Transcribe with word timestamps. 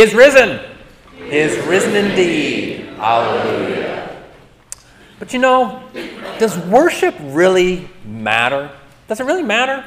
He 0.00 0.06
is 0.06 0.14
risen. 0.14 0.58
He 1.14 1.36
is 1.36 1.66
risen 1.66 1.94
indeed. 1.94 2.86
Hallelujah. 2.96 4.16
But 5.18 5.34
you 5.34 5.38
know, 5.38 5.82
does 6.38 6.56
worship 6.56 7.14
really 7.20 7.86
matter? 8.06 8.70
Does 9.08 9.20
it 9.20 9.24
really 9.24 9.42
matter? 9.42 9.84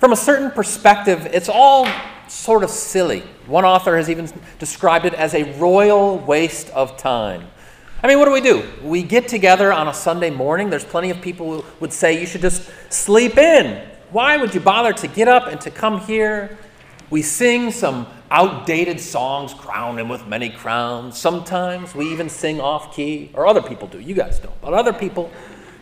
From 0.00 0.14
a 0.14 0.16
certain 0.16 0.50
perspective, 0.50 1.26
it's 1.26 1.50
all 1.50 1.86
sort 2.26 2.64
of 2.64 2.70
silly. 2.70 3.22
One 3.46 3.66
author 3.66 3.98
has 3.98 4.08
even 4.08 4.32
described 4.58 5.04
it 5.04 5.12
as 5.12 5.34
a 5.34 5.42
royal 5.58 6.16
waste 6.16 6.70
of 6.70 6.96
time. 6.96 7.46
I 8.02 8.08
mean, 8.08 8.18
what 8.18 8.24
do 8.24 8.32
we 8.32 8.40
do? 8.40 8.66
We 8.82 9.02
get 9.02 9.28
together 9.28 9.74
on 9.74 9.88
a 9.88 9.94
Sunday 9.94 10.30
morning. 10.30 10.70
There's 10.70 10.86
plenty 10.86 11.10
of 11.10 11.20
people 11.20 11.60
who 11.60 11.64
would 11.80 11.92
say 11.92 12.18
you 12.18 12.24
should 12.24 12.40
just 12.40 12.70
sleep 12.88 13.36
in. 13.36 13.86
Why 14.10 14.38
would 14.38 14.54
you 14.54 14.60
bother 14.60 14.94
to 14.94 15.06
get 15.06 15.28
up 15.28 15.48
and 15.48 15.60
to 15.60 15.70
come 15.70 16.00
here? 16.00 16.56
We 17.10 17.20
sing 17.20 17.72
some 17.72 18.06
outdated 18.32 18.98
songs, 18.98 19.52
crown 19.52 19.98
him 19.98 20.08
with 20.08 20.26
many 20.26 20.48
crowns. 20.48 21.18
Sometimes 21.18 21.94
we 21.94 22.10
even 22.10 22.30
sing 22.30 22.60
off 22.60 22.96
key, 22.96 23.30
or 23.34 23.46
other 23.46 23.60
people 23.60 23.86
do. 23.86 24.00
You 24.00 24.14
guys 24.14 24.38
don't. 24.38 24.58
But 24.62 24.72
other 24.72 24.94
people, 24.94 25.30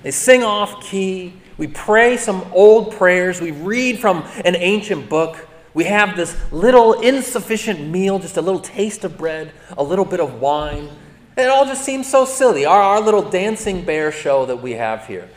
they 0.02 0.10
sing 0.10 0.42
off 0.42 0.82
key. 0.82 1.32
We 1.58 1.68
pray 1.68 2.16
some 2.16 2.44
old 2.52 2.92
prayers. 2.92 3.40
We 3.40 3.52
read 3.52 4.00
from 4.00 4.24
an 4.44 4.56
ancient 4.56 5.08
book. 5.08 5.46
We 5.74 5.84
have 5.84 6.16
this 6.16 6.36
little 6.52 7.00
insufficient 7.00 7.88
meal, 7.88 8.18
just 8.18 8.36
a 8.36 8.42
little 8.42 8.60
taste 8.60 9.04
of 9.04 9.16
bread, 9.16 9.52
a 9.78 9.82
little 9.84 10.04
bit 10.04 10.18
of 10.18 10.40
wine. 10.40 10.88
It 11.36 11.48
all 11.48 11.66
just 11.66 11.84
seems 11.84 12.10
so 12.10 12.24
silly. 12.24 12.64
Our, 12.64 12.82
our 12.82 13.00
little 13.00 13.22
dancing 13.22 13.84
bear 13.84 14.10
show 14.10 14.46
that 14.46 14.60
we 14.60 14.72
have 14.72 15.06
here. 15.06 15.30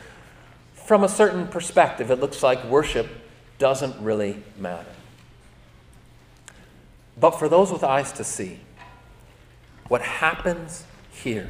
From 0.74 1.04
a 1.04 1.08
certain 1.08 1.46
perspective, 1.46 2.10
it 2.10 2.18
looks 2.18 2.42
like 2.42 2.64
worship 2.64 3.06
doesn't 3.58 4.02
really 4.02 4.42
matter. 4.58 4.93
But 7.18 7.32
for 7.32 7.48
those 7.48 7.72
with 7.72 7.84
eyes 7.84 8.12
to 8.12 8.24
see, 8.24 8.60
what 9.88 10.02
happens 10.02 10.84
here, 11.12 11.48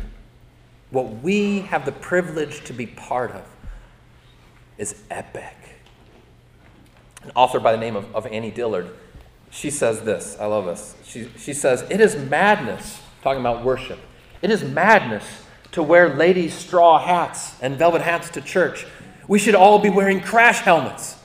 what 0.90 1.22
we 1.22 1.60
have 1.60 1.84
the 1.84 1.92
privilege 1.92 2.64
to 2.64 2.72
be 2.72 2.86
part 2.86 3.30
of, 3.30 3.46
is 4.76 5.02
epic. 5.10 5.56
An 7.22 7.32
author 7.34 7.60
by 7.60 7.72
the 7.72 7.78
name 7.78 7.96
of, 7.96 8.14
of 8.14 8.26
Annie 8.26 8.50
Dillard, 8.50 8.90
she 9.50 9.70
says 9.70 10.02
this. 10.02 10.36
I 10.38 10.46
love 10.46 10.66
this. 10.66 10.94
She, 11.04 11.28
she 11.38 11.54
says, 11.54 11.82
It 11.88 12.00
is 12.00 12.16
madness, 12.16 13.00
talking 13.22 13.40
about 13.40 13.64
worship, 13.64 13.98
it 14.42 14.50
is 14.50 14.62
madness 14.62 15.24
to 15.72 15.82
wear 15.82 16.14
ladies' 16.14 16.54
straw 16.54 17.04
hats 17.04 17.60
and 17.60 17.76
velvet 17.76 18.02
hats 18.02 18.30
to 18.30 18.40
church. 18.40 18.86
We 19.26 19.38
should 19.38 19.54
all 19.54 19.78
be 19.78 19.90
wearing 19.90 20.20
crash 20.20 20.60
helmets. 20.60 21.16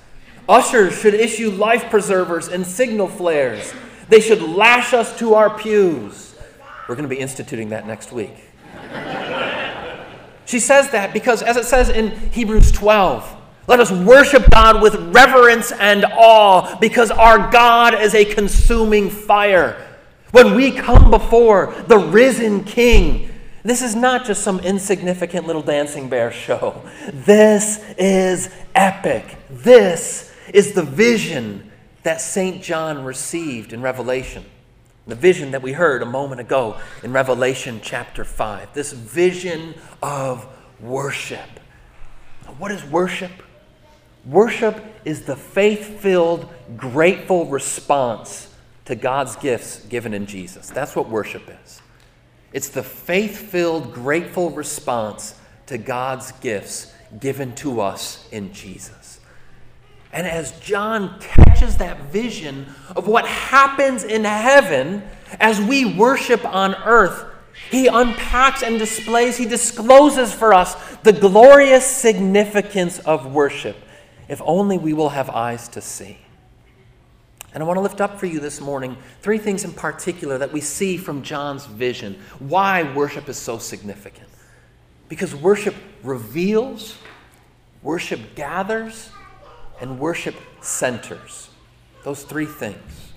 Ushers 0.48 0.98
should 0.98 1.14
issue 1.14 1.52
life 1.52 1.90
preservers 1.92 2.48
and 2.48 2.66
signal 2.66 3.08
flares. 3.08 3.73
They 4.09 4.19
should 4.19 4.41
lash 4.41 4.93
us 4.93 5.17
to 5.19 5.35
our 5.35 5.55
pews. 5.55 6.35
We're 6.88 6.95
going 6.95 7.07
to 7.07 7.15
be 7.15 7.21
instituting 7.21 7.69
that 7.69 7.85
next 7.85 8.11
week. 8.11 8.33
she 10.45 10.59
says 10.59 10.89
that 10.89 11.13
because, 11.13 11.43
as 11.43 11.55
it 11.55 11.65
says 11.65 11.89
in 11.89 12.09
Hebrews 12.31 12.71
12, 12.71 13.37
let 13.67 13.80
us 13.80 13.91
worship 13.91 14.49
God 14.49 14.81
with 14.81 14.95
reverence 15.13 15.71
and 15.71 16.03
awe 16.05 16.80
because 16.80 17.11
our 17.11 17.52
God 17.52 17.93
is 17.93 18.15
a 18.15 18.25
consuming 18.25 19.11
fire. 19.11 19.85
When 20.31 20.55
we 20.55 20.71
come 20.71 21.11
before 21.11 21.75
the 21.87 21.99
risen 21.99 22.63
King, 22.63 23.30
this 23.61 23.83
is 23.83 23.95
not 23.95 24.25
just 24.25 24.41
some 24.41 24.59
insignificant 24.61 25.45
little 25.45 25.61
dancing 25.61 26.09
bear 26.09 26.31
show. 26.31 26.81
This 27.14 27.83
is 27.99 28.49
epic. 28.73 29.37
This 29.52 30.33
is 30.52 30.73
the 30.73 30.81
vision 30.81 31.68
that 32.04 32.21
St. 32.21 32.61
John 32.61 33.04
received 33.04 33.73
in 33.73 33.82
Revelation. 33.82 34.45
The 35.08 35.15
vision 35.15 35.52
that 35.52 35.61
we 35.61 35.73
heard 35.73 36.02
a 36.02 36.05
moment 36.05 36.39
ago 36.39 36.77
in 37.04 37.11
Revelation 37.11 37.80
chapter 37.82 38.23
5. 38.23 38.73
This 38.73 38.92
vision 38.92 39.73
of 40.04 40.48
worship. 40.80 41.60
What 42.58 42.71
is 42.71 42.83
worship? 42.86 43.32
Worship 44.26 44.83
is 45.05 45.23
the 45.23 45.36
faith 45.36 45.99
filled, 45.99 46.48
grateful 46.77 47.45
response 47.48 48.54
to 48.86 48.95
God's 48.95 49.36
gifts 49.36 49.86
given 49.86 50.14
in 50.14 50.26
Jesus. 50.26 50.70
That's 50.70 50.95
what 50.95 51.10
worship 51.10 51.43
is. 51.64 51.81
It's 52.52 52.70
the 52.70 52.83
faith 52.83 53.37
filled, 53.37 53.93
grateful 53.93 54.49
response 54.49 55.36
to 55.67 55.77
God's 55.77 56.31
gifts 56.33 56.93
given 57.20 57.55
to 57.55 57.81
us 57.81 58.27
in 58.31 58.52
Jesus. 58.54 58.98
And 60.11 60.25
as 60.25 60.59
John 60.59 61.20
catches 61.20 61.77
that 61.77 61.99
vision 62.11 62.65
of 62.95 63.08
what 63.08 63.27
happens 63.27 64.03
in 64.03 64.23
heaven 64.23 65.03
as 65.39 65.61
we 65.61 65.86
worship 65.86 66.43
on 66.45 66.73
earth, 66.75 67.25
he 67.70 67.87
unpacks 67.87 68.64
and 68.64 68.80
displays, 68.80 69.37
he 69.37 69.45
discloses 69.45 70.33
for 70.33 70.53
us 70.53 70.75
the 71.03 71.14
glorious 71.14 71.86
significance 71.86 72.99
of 72.99 73.31
worship, 73.31 73.77
if 74.27 74.42
only 74.43 74.77
we 74.77 74.93
will 74.93 75.09
have 75.09 75.30
eyes 75.30 75.67
to 75.69 75.81
see. 75.81 76.17
And 77.53 77.61
I 77.61 77.65
want 77.65 77.77
to 77.77 77.81
lift 77.81 78.02
up 78.02 78.19
for 78.19 78.25
you 78.25 78.39
this 78.39 78.61
morning 78.61 78.95
three 79.21 79.37
things 79.37 79.64
in 79.64 79.73
particular 79.73 80.37
that 80.37 80.53
we 80.53 80.61
see 80.61 80.98
from 80.98 81.21
John's 81.21 81.65
vision. 81.65 82.19
Why 82.39 82.93
worship 82.93 83.27
is 83.27 83.37
so 83.37 83.58
significant. 83.58 84.30
Because 85.08 85.36
worship 85.36 85.75
reveals, 86.03 86.95
worship 87.81 88.36
gathers, 88.36 89.09
and 89.82 90.00
worship 90.00 90.36
centers. 90.62 91.50
Those 92.04 92.23
three 92.23 92.45
things. 92.45 93.12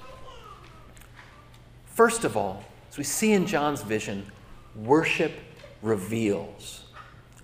First 1.87 2.25
of 2.25 2.37
all, 2.37 2.65
as 2.91 2.99
we 2.99 3.05
see 3.05 3.33
in 3.33 3.47
John's 3.47 3.83
vision, 3.83 4.27
worship 4.75 5.33
reveals. 5.83 6.84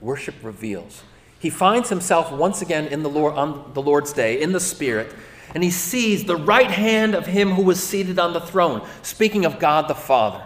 Worship 0.01 0.35
reveals. 0.43 1.03
He 1.39 1.51
finds 1.51 1.89
himself 1.89 2.33
once 2.33 2.63
again 2.63 2.87
in 2.87 3.03
the 3.03 3.09
Lord, 3.09 3.35
on 3.35 3.73
the 3.75 3.83
Lord's 3.83 4.13
day 4.13 4.41
in 4.41 4.53
the 4.53 4.61
Spirit, 4.61 5.15
and 5.55 5.63
he 5.63 5.71
sees 5.71 6.25
the 6.25 6.37
right 6.37 6.71
hand 6.71 7.15
of 7.15 7.27
him 7.27 7.51
who 7.51 7.63
was 7.63 7.83
seated 7.83 8.19
on 8.19 8.33
the 8.33 8.41
throne, 8.41 8.87
speaking 9.03 9.45
of 9.45 9.59
God 9.59 9.89
the 9.89 9.95
Father. 9.95 10.45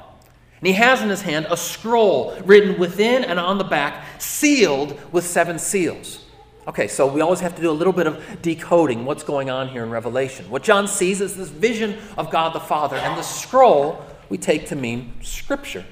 And 0.58 0.66
he 0.66 0.74
has 0.74 1.02
in 1.02 1.08
his 1.08 1.22
hand 1.22 1.46
a 1.50 1.56
scroll 1.56 2.36
written 2.44 2.78
within 2.78 3.24
and 3.24 3.40
on 3.40 3.58
the 3.58 3.64
back, 3.64 4.20
sealed 4.20 4.98
with 5.10 5.26
seven 5.26 5.58
seals. 5.58 6.21
Okay, 6.68 6.86
so 6.86 7.12
we 7.12 7.20
always 7.20 7.40
have 7.40 7.56
to 7.56 7.62
do 7.62 7.70
a 7.70 7.72
little 7.72 7.92
bit 7.92 8.06
of 8.06 8.40
decoding 8.40 9.04
what's 9.04 9.24
going 9.24 9.50
on 9.50 9.68
here 9.68 9.82
in 9.82 9.90
Revelation. 9.90 10.48
What 10.48 10.62
John 10.62 10.86
sees 10.86 11.20
is 11.20 11.36
this 11.36 11.48
vision 11.48 11.98
of 12.16 12.30
God 12.30 12.54
the 12.54 12.60
Father, 12.60 12.96
and 12.96 13.18
the 13.18 13.22
scroll 13.22 14.04
we 14.28 14.38
take 14.38 14.68
to 14.68 14.76
mean 14.76 15.12
Scripture, 15.22 15.84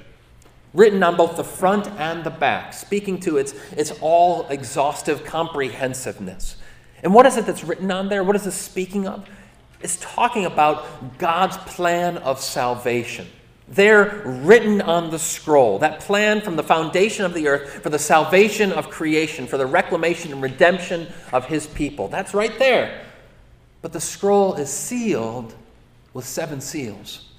written 0.73 1.03
on 1.03 1.17
both 1.17 1.35
the 1.35 1.43
front 1.43 1.87
and 1.99 2.23
the 2.23 2.29
back, 2.29 2.71
speaking 2.71 3.19
to 3.19 3.35
its, 3.35 3.53
its 3.73 3.91
all 3.99 4.47
exhaustive 4.47 5.25
comprehensiveness. 5.25 6.55
And 7.03 7.13
what 7.13 7.25
is 7.25 7.35
it 7.35 7.45
that's 7.45 7.65
written 7.65 7.91
on 7.91 8.07
there? 8.07 8.23
What 8.23 8.37
is 8.37 8.45
this 8.45 8.55
speaking 8.55 9.07
of? 9.07 9.27
It's 9.81 9.97
talking 9.97 10.45
about 10.45 11.17
God's 11.17 11.57
plan 11.57 12.17
of 12.17 12.39
salvation. 12.39 13.27
They're 13.71 14.21
written 14.25 14.81
on 14.81 15.11
the 15.11 15.17
scroll. 15.17 15.79
That 15.79 16.01
plan 16.01 16.41
from 16.41 16.57
the 16.57 16.63
foundation 16.63 17.23
of 17.23 17.33
the 17.33 17.47
earth 17.47 17.81
for 17.81 17.89
the 17.89 17.97
salvation 17.97 18.73
of 18.73 18.89
creation, 18.89 19.47
for 19.47 19.57
the 19.57 19.65
reclamation 19.65 20.33
and 20.33 20.41
redemption 20.41 21.07
of 21.31 21.45
his 21.45 21.67
people. 21.67 22.09
That's 22.09 22.33
right 22.33 22.57
there. 22.59 23.05
But 23.81 23.93
the 23.93 24.01
scroll 24.01 24.55
is 24.55 24.69
sealed 24.69 25.55
with 26.13 26.25
seven 26.25 26.59
seals. 26.59 27.29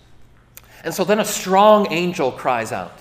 And 0.84 0.94
so 0.94 1.04
then 1.04 1.20
a 1.20 1.24
strong 1.24 1.92
angel 1.92 2.32
cries 2.32 2.72
out. 2.72 2.98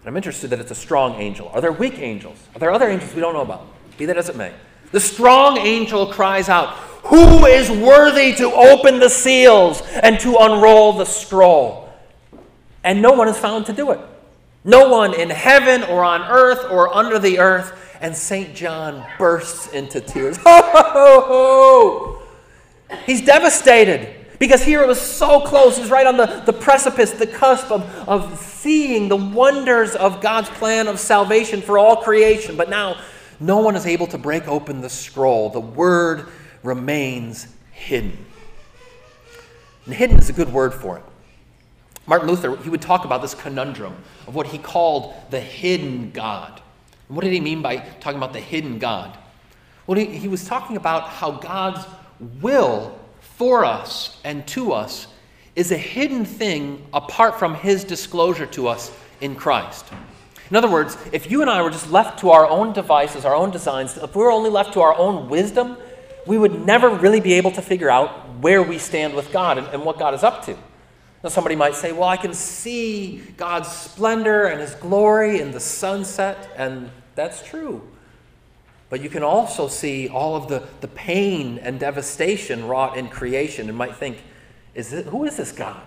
And 0.00 0.08
I'm 0.08 0.16
interested 0.16 0.50
that 0.50 0.60
it's 0.60 0.70
a 0.70 0.76
strong 0.76 1.14
angel. 1.20 1.48
Are 1.48 1.60
there 1.60 1.72
weak 1.72 1.98
angels? 1.98 2.38
Are 2.54 2.60
there 2.60 2.70
other 2.70 2.88
angels 2.88 3.12
we 3.12 3.20
don't 3.20 3.34
know 3.34 3.42
about? 3.42 3.66
Be 3.98 4.06
that 4.06 4.16
as 4.16 4.28
it 4.28 4.36
may. 4.36 4.52
The 4.92 5.00
strong 5.00 5.58
angel 5.58 6.06
cries 6.06 6.48
out, 6.48 6.76
Who 7.06 7.44
is 7.46 7.70
worthy 7.70 8.34
to 8.34 8.52
open 8.52 9.00
the 9.00 9.10
seals 9.10 9.82
and 10.02 10.20
to 10.20 10.36
unroll 10.38 10.92
the 10.92 11.06
scroll? 11.06 11.81
And 12.84 13.02
no 13.02 13.12
one 13.12 13.28
is 13.28 13.38
found 13.38 13.66
to 13.66 13.72
do 13.72 13.92
it. 13.92 14.00
No 14.64 14.88
one 14.88 15.18
in 15.18 15.30
heaven 15.30 15.82
or 15.84 16.04
on 16.04 16.22
earth 16.22 16.70
or 16.70 16.94
under 16.94 17.18
the 17.18 17.38
earth. 17.38 17.78
And 18.00 18.16
St. 18.16 18.54
John 18.54 19.04
bursts 19.18 19.68
into 19.68 20.00
tears. 20.00 20.36
He's 23.06 23.24
devastated 23.24 24.38
because 24.38 24.64
here 24.64 24.82
it 24.82 24.88
was 24.88 25.00
so 25.00 25.40
close. 25.40 25.76
He's 25.76 25.90
right 25.90 26.06
on 26.06 26.16
the, 26.16 26.42
the 26.44 26.52
precipice, 26.52 27.12
the 27.12 27.28
cusp 27.28 27.70
of, 27.70 27.82
of 28.08 28.38
seeing 28.38 29.08
the 29.08 29.16
wonders 29.16 29.94
of 29.94 30.20
God's 30.20 30.50
plan 30.50 30.88
of 30.88 30.98
salvation 30.98 31.62
for 31.62 31.78
all 31.78 31.96
creation. 31.96 32.56
But 32.56 32.68
now 32.68 33.00
no 33.38 33.58
one 33.58 33.76
is 33.76 33.86
able 33.86 34.08
to 34.08 34.18
break 34.18 34.48
open 34.48 34.80
the 34.80 34.90
scroll. 34.90 35.50
The 35.50 35.60
word 35.60 36.28
remains 36.62 37.46
hidden. 37.72 38.26
And 39.86 39.94
hidden 39.94 40.18
is 40.18 40.28
a 40.28 40.32
good 40.32 40.52
word 40.52 40.74
for 40.74 40.98
it. 40.98 41.04
Martin 42.06 42.28
Luther, 42.28 42.56
he 42.56 42.68
would 42.68 42.82
talk 42.82 43.04
about 43.04 43.22
this 43.22 43.34
conundrum 43.34 43.96
of 44.26 44.34
what 44.34 44.48
he 44.48 44.58
called 44.58 45.14
the 45.30 45.40
hidden 45.40 46.10
God. 46.10 46.60
And 47.08 47.16
what 47.16 47.24
did 47.24 47.32
he 47.32 47.40
mean 47.40 47.62
by 47.62 47.76
talking 48.00 48.16
about 48.16 48.32
the 48.32 48.40
hidden 48.40 48.78
God? 48.78 49.16
Well, 49.86 49.98
he, 49.98 50.06
he 50.06 50.28
was 50.28 50.44
talking 50.44 50.76
about 50.76 51.08
how 51.08 51.32
God's 51.32 51.84
will 52.40 52.98
for 53.20 53.64
us 53.64 54.20
and 54.24 54.46
to 54.48 54.72
us 54.72 55.06
is 55.54 55.70
a 55.70 55.76
hidden 55.76 56.24
thing 56.24 56.84
apart 56.92 57.38
from 57.38 57.54
his 57.54 57.84
disclosure 57.84 58.46
to 58.46 58.68
us 58.68 58.90
in 59.20 59.34
Christ. 59.36 59.86
In 60.50 60.56
other 60.56 60.70
words, 60.70 60.96
if 61.12 61.30
you 61.30 61.40
and 61.40 61.50
I 61.50 61.62
were 61.62 61.70
just 61.70 61.90
left 61.90 62.20
to 62.20 62.30
our 62.30 62.48
own 62.48 62.72
devices, 62.72 63.24
our 63.24 63.34
own 63.34 63.50
designs, 63.50 63.96
if 63.96 64.14
we 64.14 64.22
were 64.22 64.30
only 64.30 64.50
left 64.50 64.74
to 64.74 64.80
our 64.80 64.94
own 64.94 65.28
wisdom, 65.28 65.76
we 66.26 66.38
would 66.38 66.64
never 66.64 66.88
really 66.90 67.20
be 67.20 67.34
able 67.34 67.50
to 67.52 67.62
figure 67.62 67.90
out 67.90 68.36
where 68.40 68.62
we 68.62 68.78
stand 68.78 69.14
with 69.14 69.32
God 69.32 69.58
and, 69.58 69.66
and 69.68 69.84
what 69.84 69.98
God 69.98 70.14
is 70.14 70.22
up 70.22 70.44
to. 70.46 70.56
Now, 71.22 71.28
somebody 71.28 71.54
might 71.54 71.74
say, 71.74 71.92
Well, 71.92 72.08
I 72.08 72.16
can 72.16 72.34
see 72.34 73.22
God's 73.36 73.68
splendor 73.68 74.46
and 74.46 74.60
His 74.60 74.74
glory 74.74 75.40
in 75.40 75.52
the 75.52 75.60
sunset, 75.60 76.50
and 76.56 76.90
that's 77.14 77.42
true. 77.44 77.82
But 78.90 79.00
you 79.00 79.08
can 79.08 79.22
also 79.22 79.68
see 79.68 80.08
all 80.08 80.36
of 80.36 80.48
the, 80.48 80.64
the 80.80 80.88
pain 80.88 81.58
and 81.58 81.78
devastation 81.78 82.66
wrought 82.66 82.98
in 82.98 83.08
creation 83.08 83.68
and 83.68 83.78
might 83.78 83.96
think, 83.96 84.18
is 84.74 84.92
it, 84.92 85.06
Who 85.06 85.24
is 85.24 85.36
this 85.36 85.52
God? 85.52 85.82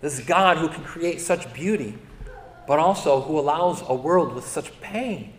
This 0.00 0.20
God 0.20 0.58
who 0.58 0.68
can 0.68 0.84
create 0.84 1.20
such 1.20 1.52
beauty, 1.52 1.98
but 2.66 2.78
also 2.78 3.22
who 3.22 3.38
allows 3.38 3.82
a 3.88 3.94
world 3.94 4.34
with 4.34 4.46
such 4.46 4.80
pain. 4.80 5.32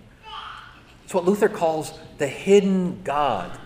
It's 1.05 1.13
what 1.13 1.23
Luther 1.23 1.49
calls 1.49 1.97
the 2.17 2.27
hidden 2.27 3.01
God. 3.03 3.57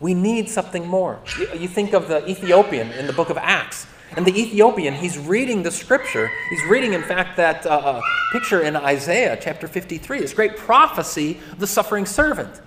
We 0.00 0.12
need 0.12 0.48
something 0.48 0.86
more. 0.86 1.20
You, 1.38 1.48
you 1.54 1.68
think 1.68 1.92
of 1.92 2.08
the 2.08 2.28
Ethiopian 2.28 2.90
in 2.92 3.06
the 3.06 3.12
book 3.12 3.30
of 3.30 3.38
Acts. 3.38 3.86
And 4.16 4.26
the 4.26 4.38
Ethiopian, 4.38 4.94
he's 4.94 5.18
reading 5.18 5.62
the 5.62 5.70
scripture. 5.70 6.30
He's 6.50 6.64
reading, 6.64 6.94
in 6.94 7.02
fact, 7.02 7.36
that 7.36 7.64
uh, 7.64 7.70
uh, 7.70 8.02
picture 8.32 8.60
in 8.60 8.74
Isaiah 8.74 9.38
chapter 9.40 9.68
53, 9.68 10.20
this 10.20 10.34
great 10.34 10.56
prophecy 10.56 11.38
of 11.52 11.60
the 11.60 11.66
suffering 11.66 12.06
servant. 12.06 12.60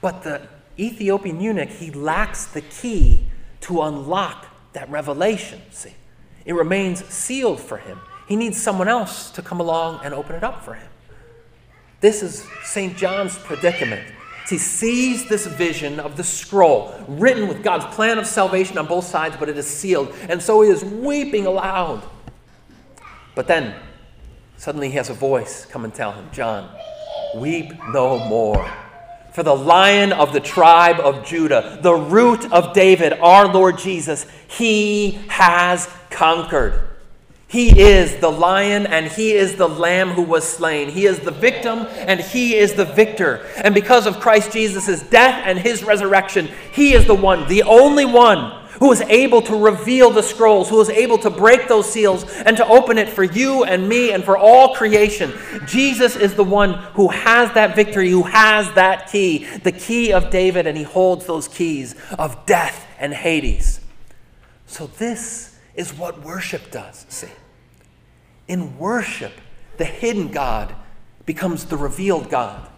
But 0.00 0.22
the 0.22 0.42
Ethiopian 0.78 1.40
eunuch, 1.40 1.70
he 1.70 1.90
lacks 1.90 2.46
the 2.46 2.60
key 2.60 3.26
to 3.62 3.82
unlock 3.82 4.46
that 4.74 4.88
revelation, 4.90 5.60
see. 5.70 5.94
It 6.44 6.52
remains 6.54 7.04
sealed 7.06 7.60
for 7.60 7.78
him. 7.78 8.00
He 8.28 8.36
needs 8.36 8.60
someone 8.60 8.88
else 8.88 9.30
to 9.30 9.42
come 9.42 9.60
along 9.60 10.00
and 10.04 10.14
open 10.14 10.36
it 10.36 10.44
up 10.44 10.64
for 10.64 10.74
him. 10.74 10.88
This 12.00 12.22
is 12.22 12.46
St. 12.62 12.96
John's 12.96 13.38
predicament. 13.38 14.06
He 14.48 14.58
sees 14.58 15.26
this 15.28 15.46
vision 15.46 15.98
of 15.98 16.16
the 16.16 16.24
scroll 16.24 16.94
written 17.08 17.48
with 17.48 17.62
God's 17.62 17.86
plan 17.94 18.18
of 18.18 18.26
salvation 18.26 18.76
on 18.76 18.86
both 18.86 19.06
sides, 19.06 19.36
but 19.38 19.48
it 19.48 19.56
is 19.56 19.66
sealed. 19.66 20.14
And 20.28 20.42
so 20.42 20.60
he 20.60 20.70
is 20.70 20.84
weeping 20.84 21.46
aloud. 21.46 22.02
But 23.34 23.46
then, 23.46 23.74
suddenly 24.58 24.90
he 24.90 24.96
has 24.96 25.08
a 25.08 25.14
voice 25.14 25.64
come 25.64 25.84
and 25.84 25.94
tell 25.94 26.12
him, 26.12 26.28
John, 26.30 26.68
weep 27.36 27.72
no 27.90 28.18
more. 28.18 28.70
For 29.32 29.42
the 29.42 29.56
lion 29.56 30.12
of 30.12 30.32
the 30.32 30.40
tribe 30.40 31.00
of 31.00 31.26
Judah, 31.26 31.80
the 31.82 31.94
root 31.94 32.52
of 32.52 32.72
David, 32.74 33.14
our 33.14 33.52
Lord 33.52 33.78
Jesus, 33.78 34.26
he 34.46 35.12
has 35.28 35.88
conquered. 36.10 36.93
He 37.54 37.80
is 37.80 38.16
the 38.16 38.32
lion 38.32 38.84
and 38.88 39.06
he 39.06 39.30
is 39.30 39.54
the 39.54 39.68
lamb 39.68 40.08
who 40.08 40.22
was 40.22 40.42
slain. 40.42 40.88
He 40.88 41.06
is 41.06 41.20
the 41.20 41.30
victim 41.30 41.86
and 41.98 42.18
he 42.18 42.56
is 42.56 42.74
the 42.74 42.84
victor. 42.84 43.46
And 43.62 43.72
because 43.72 44.08
of 44.08 44.18
Christ 44.18 44.50
Jesus' 44.50 45.04
death 45.04 45.44
and 45.46 45.56
his 45.56 45.84
resurrection, 45.84 46.48
he 46.72 46.94
is 46.94 47.06
the 47.06 47.14
one, 47.14 47.46
the 47.46 47.62
only 47.62 48.06
one 48.06 48.60
who 48.80 48.90
is 48.90 49.02
able 49.02 49.40
to 49.42 49.56
reveal 49.56 50.10
the 50.10 50.20
scrolls, 50.20 50.68
who 50.68 50.80
is 50.80 50.90
able 50.90 51.16
to 51.18 51.30
break 51.30 51.68
those 51.68 51.88
seals 51.88 52.28
and 52.28 52.56
to 52.56 52.66
open 52.66 52.98
it 52.98 53.08
for 53.08 53.22
you 53.22 53.62
and 53.62 53.88
me 53.88 54.10
and 54.10 54.24
for 54.24 54.36
all 54.36 54.74
creation. 54.74 55.32
Jesus 55.64 56.16
is 56.16 56.34
the 56.34 56.42
one 56.42 56.72
who 56.94 57.06
has 57.06 57.52
that 57.52 57.76
victory, 57.76 58.10
who 58.10 58.24
has 58.24 58.68
that 58.72 59.12
key, 59.12 59.46
the 59.58 59.70
key 59.70 60.12
of 60.12 60.28
David, 60.28 60.66
and 60.66 60.76
he 60.76 60.82
holds 60.82 61.24
those 61.26 61.46
keys 61.46 61.94
of 62.18 62.46
death 62.46 62.84
and 62.98 63.14
Hades. 63.14 63.78
So, 64.66 64.88
this 64.88 65.56
is 65.76 65.94
what 65.94 66.20
worship 66.20 66.72
does, 66.72 67.06
see. 67.08 67.28
In 68.48 68.78
worship, 68.78 69.32
the 69.76 69.84
hidden 69.84 70.28
God 70.28 70.74
becomes 71.26 71.64
the 71.64 71.76
revealed 71.76 72.30
God. 72.30 72.68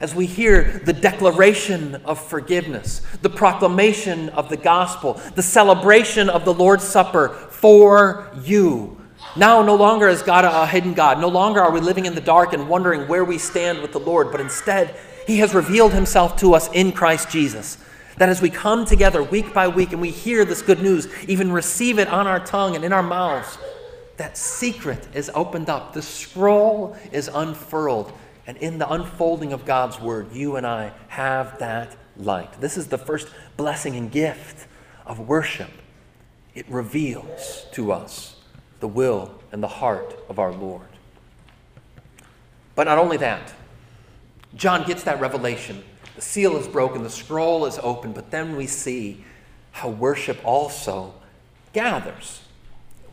As 0.00 0.14
we 0.14 0.26
hear 0.26 0.80
the 0.84 0.92
declaration 0.92 1.96
of 2.04 2.24
forgiveness, 2.24 3.02
the 3.22 3.30
proclamation 3.30 4.28
of 4.28 4.48
the 4.48 4.56
gospel, 4.56 5.14
the 5.34 5.42
celebration 5.42 6.28
of 6.28 6.44
the 6.44 6.54
Lord's 6.54 6.84
Supper 6.84 7.30
for 7.50 8.30
you. 8.44 9.00
Now, 9.34 9.62
no 9.62 9.74
longer 9.74 10.06
is 10.06 10.22
God 10.22 10.44
a 10.44 10.66
hidden 10.66 10.94
God. 10.94 11.20
No 11.20 11.28
longer 11.28 11.60
are 11.60 11.72
we 11.72 11.80
living 11.80 12.06
in 12.06 12.14
the 12.14 12.20
dark 12.20 12.52
and 12.52 12.68
wondering 12.68 13.08
where 13.08 13.24
we 13.24 13.38
stand 13.38 13.82
with 13.82 13.92
the 13.92 13.98
Lord, 13.98 14.30
but 14.30 14.40
instead, 14.40 14.94
He 15.26 15.38
has 15.38 15.54
revealed 15.54 15.92
Himself 15.92 16.36
to 16.36 16.54
us 16.54 16.68
in 16.72 16.92
Christ 16.92 17.28
Jesus. 17.28 17.78
That 18.18 18.28
as 18.28 18.40
we 18.40 18.50
come 18.50 18.84
together 18.84 19.22
week 19.22 19.52
by 19.52 19.66
week 19.66 19.92
and 19.92 20.00
we 20.00 20.10
hear 20.10 20.44
this 20.44 20.62
good 20.62 20.82
news, 20.82 21.08
even 21.26 21.50
receive 21.50 21.98
it 21.98 22.08
on 22.08 22.26
our 22.26 22.40
tongue 22.40 22.76
and 22.76 22.84
in 22.84 22.92
our 22.92 23.02
mouths, 23.02 23.58
that 24.18 24.36
secret 24.36 25.08
is 25.14 25.30
opened 25.34 25.70
up. 25.70 25.94
The 25.94 26.02
scroll 26.02 26.96
is 27.10 27.28
unfurled. 27.32 28.12
And 28.46 28.56
in 28.58 28.78
the 28.78 28.90
unfolding 28.90 29.52
of 29.52 29.64
God's 29.64 30.00
word, 30.00 30.32
you 30.32 30.56
and 30.56 30.66
I 30.66 30.92
have 31.08 31.58
that 31.58 31.96
light. 32.16 32.60
This 32.60 32.76
is 32.76 32.88
the 32.88 32.98
first 32.98 33.28
blessing 33.56 33.96
and 33.96 34.10
gift 34.10 34.66
of 35.06 35.20
worship. 35.20 35.70
It 36.54 36.68
reveals 36.68 37.66
to 37.72 37.92
us 37.92 38.36
the 38.80 38.88
will 38.88 39.32
and 39.52 39.62
the 39.62 39.68
heart 39.68 40.18
of 40.28 40.38
our 40.38 40.52
Lord. 40.52 40.86
But 42.74 42.84
not 42.84 42.98
only 42.98 43.16
that, 43.18 43.52
John 44.54 44.86
gets 44.86 45.04
that 45.04 45.20
revelation. 45.20 45.84
The 46.16 46.22
seal 46.22 46.56
is 46.56 46.66
broken, 46.66 47.02
the 47.02 47.10
scroll 47.10 47.66
is 47.66 47.78
open, 47.82 48.12
but 48.12 48.30
then 48.30 48.56
we 48.56 48.66
see 48.66 49.24
how 49.72 49.88
worship 49.88 50.38
also 50.44 51.14
gathers. 51.72 52.40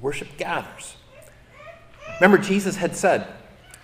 Worship 0.01 0.37
gathers. 0.37 0.95
Remember, 2.19 2.37
Jesus 2.37 2.75
had 2.75 2.95
said 2.95 3.27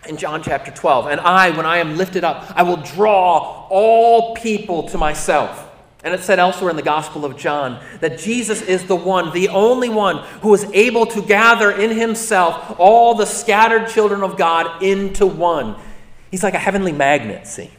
in 0.07 0.17
John 0.17 0.41
chapter 0.43 0.71
12, 0.71 1.07
And 1.07 1.19
I, 1.19 1.51
when 1.51 1.65
I 1.65 1.77
am 1.77 1.97
lifted 1.97 2.23
up, 2.23 2.51
I 2.55 2.63
will 2.63 2.77
draw 2.77 3.67
all 3.69 4.35
people 4.35 4.89
to 4.89 4.97
myself. 4.97 5.67
And 6.03 6.13
it 6.15 6.21
said 6.21 6.39
elsewhere 6.39 6.71
in 6.71 6.75
the 6.75 6.81
Gospel 6.81 7.25
of 7.25 7.37
John 7.37 7.79
that 7.99 8.17
Jesus 8.17 8.61
is 8.63 8.85
the 8.85 8.95
one, 8.95 9.31
the 9.33 9.49
only 9.49 9.89
one, 9.89 10.17
who 10.41 10.53
is 10.53 10.63
able 10.73 11.05
to 11.07 11.21
gather 11.21 11.71
in 11.71 11.95
himself 11.95 12.75
all 12.79 13.13
the 13.13 13.25
scattered 13.25 13.87
children 13.87 14.23
of 14.23 14.35
God 14.35 14.81
into 14.81 15.27
one. 15.27 15.75
He's 16.31 16.43
like 16.43 16.55
a 16.55 16.59
heavenly 16.59 16.91
magnet, 16.91 17.45
see? 17.45 17.69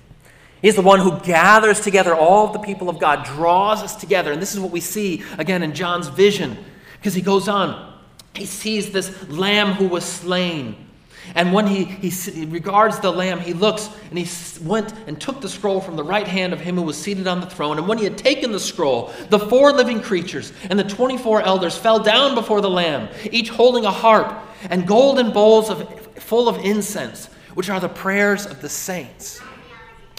He's 0.60 0.76
the 0.76 0.82
one 0.82 1.00
who 1.00 1.18
gathers 1.20 1.80
together 1.80 2.14
all 2.14 2.52
the 2.52 2.60
people 2.60 2.88
of 2.88 3.00
God, 3.00 3.24
draws 3.24 3.82
us 3.82 3.96
together. 3.96 4.30
And 4.30 4.40
this 4.40 4.54
is 4.54 4.60
what 4.60 4.70
we 4.70 4.80
see 4.80 5.24
again 5.36 5.64
in 5.64 5.74
John's 5.74 6.06
vision, 6.06 6.56
because 6.98 7.14
he 7.14 7.22
goes 7.22 7.48
on. 7.48 7.91
He 8.34 8.46
sees 8.46 8.90
this 8.90 9.28
lamb 9.28 9.72
who 9.72 9.88
was 9.88 10.04
slain. 10.04 10.88
And 11.34 11.52
when 11.52 11.66
he, 11.66 11.84
he 11.84 12.44
regards 12.46 12.98
the 12.98 13.12
lamb, 13.12 13.38
he 13.38 13.52
looks 13.52 13.88
and 14.10 14.18
he 14.18 14.28
went 14.64 14.92
and 15.06 15.20
took 15.20 15.40
the 15.40 15.48
scroll 15.48 15.80
from 15.80 15.96
the 15.96 16.02
right 16.02 16.26
hand 16.26 16.52
of 16.52 16.60
him 16.60 16.74
who 16.74 16.82
was 16.82 17.00
seated 17.00 17.26
on 17.28 17.40
the 17.40 17.46
throne. 17.46 17.78
And 17.78 17.86
when 17.86 17.98
he 17.98 18.04
had 18.04 18.18
taken 18.18 18.52
the 18.52 18.60
scroll, 18.60 19.12
the 19.30 19.38
four 19.38 19.72
living 19.72 20.00
creatures 20.00 20.52
and 20.68 20.78
the 20.78 20.84
24 20.84 21.42
elders 21.42 21.76
fell 21.78 22.00
down 22.00 22.34
before 22.34 22.60
the 22.60 22.70
lamb, 22.70 23.08
each 23.30 23.50
holding 23.50 23.84
a 23.84 23.90
harp 23.90 24.36
and 24.68 24.86
golden 24.86 25.32
bowls 25.32 25.70
of, 25.70 25.88
full 26.16 26.48
of 26.48 26.58
incense, 26.64 27.26
which 27.54 27.70
are 27.70 27.80
the 27.80 27.88
prayers 27.88 28.44
of 28.46 28.60
the 28.60 28.68
saints. 28.68 29.40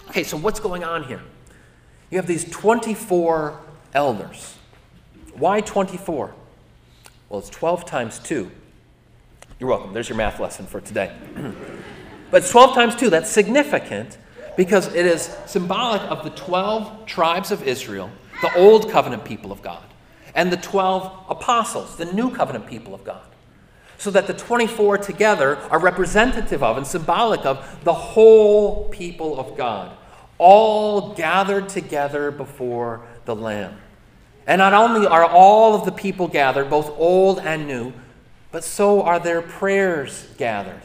Okay, 0.08 0.24
so 0.24 0.36
what's 0.36 0.60
going 0.60 0.84
on 0.84 1.04
here? 1.04 1.22
You 2.10 2.18
have 2.18 2.26
these 2.26 2.48
24 2.50 3.60
elders. 3.92 4.56
Why 5.34 5.60
24? 5.60 6.34
Well, 7.34 7.40
it's 7.40 7.50
12 7.50 7.84
times 7.84 8.20
2. 8.20 8.48
You're 9.58 9.68
welcome. 9.68 9.92
There's 9.92 10.08
your 10.08 10.16
math 10.16 10.38
lesson 10.38 10.66
for 10.66 10.80
today. 10.80 11.12
but 12.30 12.42
it's 12.42 12.50
12 12.52 12.76
times 12.76 12.94
2. 12.94 13.10
That's 13.10 13.28
significant 13.28 14.18
because 14.56 14.94
it 14.94 15.04
is 15.04 15.36
symbolic 15.44 16.00
of 16.02 16.22
the 16.22 16.30
12 16.30 17.06
tribes 17.06 17.50
of 17.50 17.66
Israel, 17.66 18.08
the 18.40 18.56
old 18.56 18.88
covenant 18.88 19.24
people 19.24 19.50
of 19.50 19.62
God, 19.62 19.82
and 20.36 20.52
the 20.52 20.58
12 20.58 21.24
apostles, 21.28 21.96
the 21.96 22.04
new 22.04 22.30
covenant 22.30 22.68
people 22.68 22.94
of 22.94 23.02
God. 23.02 23.26
So 23.98 24.12
that 24.12 24.28
the 24.28 24.34
24 24.34 24.98
together 24.98 25.56
are 25.72 25.80
representative 25.80 26.62
of 26.62 26.76
and 26.76 26.86
symbolic 26.86 27.44
of 27.44 27.82
the 27.82 27.94
whole 27.94 28.88
people 28.90 29.40
of 29.40 29.56
God, 29.56 29.90
all 30.38 31.14
gathered 31.14 31.68
together 31.68 32.30
before 32.30 33.04
the 33.24 33.34
Lamb. 33.34 33.76
And 34.46 34.58
not 34.58 34.72
only 34.74 35.06
are 35.06 35.24
all 35.24 35.74
of 35.74 35.84
the 35.84 35.92
people 35.92 36.28
gathered, 36.28 36.68
both 36.68 36.90
old 36.98 37.38
and 37.38 37.66
new, 37.66 37.92
but 38.52 38.62
so 38.62 39.02
are 39.02 39.18
their 39.18 39.42
prayers 39.42 40.26
gathered. 40.36 40.82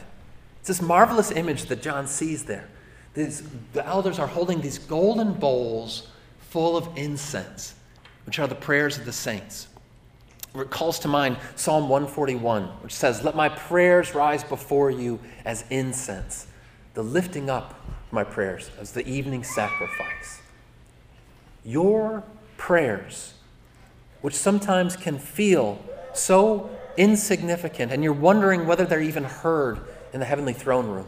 It's 0.60 0.68
this 0.68 0.82
marvelous 0.82 1.30
image 1.30 1.64
that 1.66 1.82
John 1.82 2.06
sees 2.06 2.44
there. 2.44 2.68
The 3.14 3.86
elders 3.86 4.18
are 4.18 4.26
holding 4.26 4.60
these 4.60 4.78
golden 4.78 5.34
bowls 5.34 6.08
full 6.38 6.76
of 6.76 6.88
incense, 6.96 7.74
which 8.24 8.38
are 8.38 8.46
the 8.46 8.54
prayers 8.54 8.98
of 8.98 9.04
the 9.04 9.12
saints. 9.12 9.68
It 10.54 10.70
calls 10.70 10.98
to 11.00 11.08
mind 11.08 11.36
Psalm 11.54 11.88
141, 11.88 12.64
which 12.82 12.92
says, 12.92 13.22
Let 13.22 13.36
my 13.36 13.48
prayers 13.48 14.14
rise 14.14 14.42
before 14.42 14.90
you 14.90 15.20
as 15.44 15.64
incense, 15.70 16.46
the 16.94 17.04
lifting 17.04 17.48
up 17.48 17.70
of 17.86 18.12
my 18.12 18.24
prayers 18.24 18.70
as 18.80 18.92
the 18.92 19.06
evening 19.06 19.44
sacrifice. 19.44 20.40
Your 21.64 22.24
prayers 22.56 23.34
which 24.20 24.34
sometimes 24.34 24.96
can 24.96 25.18
feel 25.18 25.82
so 26.12 26.70
insignificant, 26.96 27.92
and 27.92 28.02
you're 28.02 28.12
wondering 28.12 28.66
whether 28.66 28.84
they're 28.84 29.00
even 29.00 29.24
heard 29.24 29.80
in 30.12 30.20
the 30.20 30.26
heavenly 30.26 30.52
throne 30.52 30.86
room. 30.86 31.06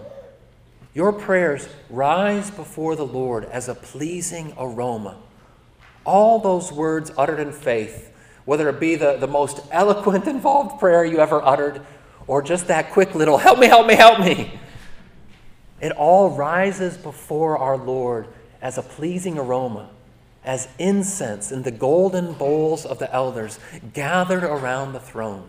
Your 0.95 1.13
prayers 1.13 1.69
rise 1.91 2.51
before 2.51 2.97
the 2.97 3.07
Lord 3.07 3.45
as 3.47 3.69
a 3.69 3.75
pleasing 3.75 4.55
aroma. 4.59 5.17
All 6.05 6.39
those 6.39 6.73
words 6.73 7.11
uttered 7.17 7.41
in 7.41 7.53
faith, 7.53 8.13
whether 8.45 8.69
it 8.69 8.81
be 8.81 8.97
the, 8.97 9.17
the 9.17 9.27
most 9.27 9.61
eloquent, 9.71 10.27
involved 10.27 10.79
prayer 10.81 11.05
you 11.05 11.19
ever 11.19 11.43
uttered, 11.43 11.81
or 12.27 12.43
just 12.43 12.69
that 12.69 12.91
quick 12.91 13.15
little, 13.15 13.39
help 13.39 13.59
me, 13.59 13.67
help 13.67 13.87
me, 13.87 13.95
help 13.95 14.21
me, 14.21 14.59
it 15.81 15.93
all 15.93 16.31
rises 16.31 16.97
before 16.97 17.59
our 17.59 17.77
Lord 17.77 18.29
as 18.61 18.79
a 18.79 18.83
pleasing 18.83 19.37
aroma, 19.37 19.91
as 20.45 20.69
incense 20.79 21.53
in 21.53 21.63
the 21.63 21.71
golden 21.71 22.33
bowls 22.33 22.85
of 22.85 22.99
the 22.99 23.13
elders 23.13 23.59
gathered 23.95 24.43
around 24.43 24.93
the 24.93 25.01
throne. 25.01 25.49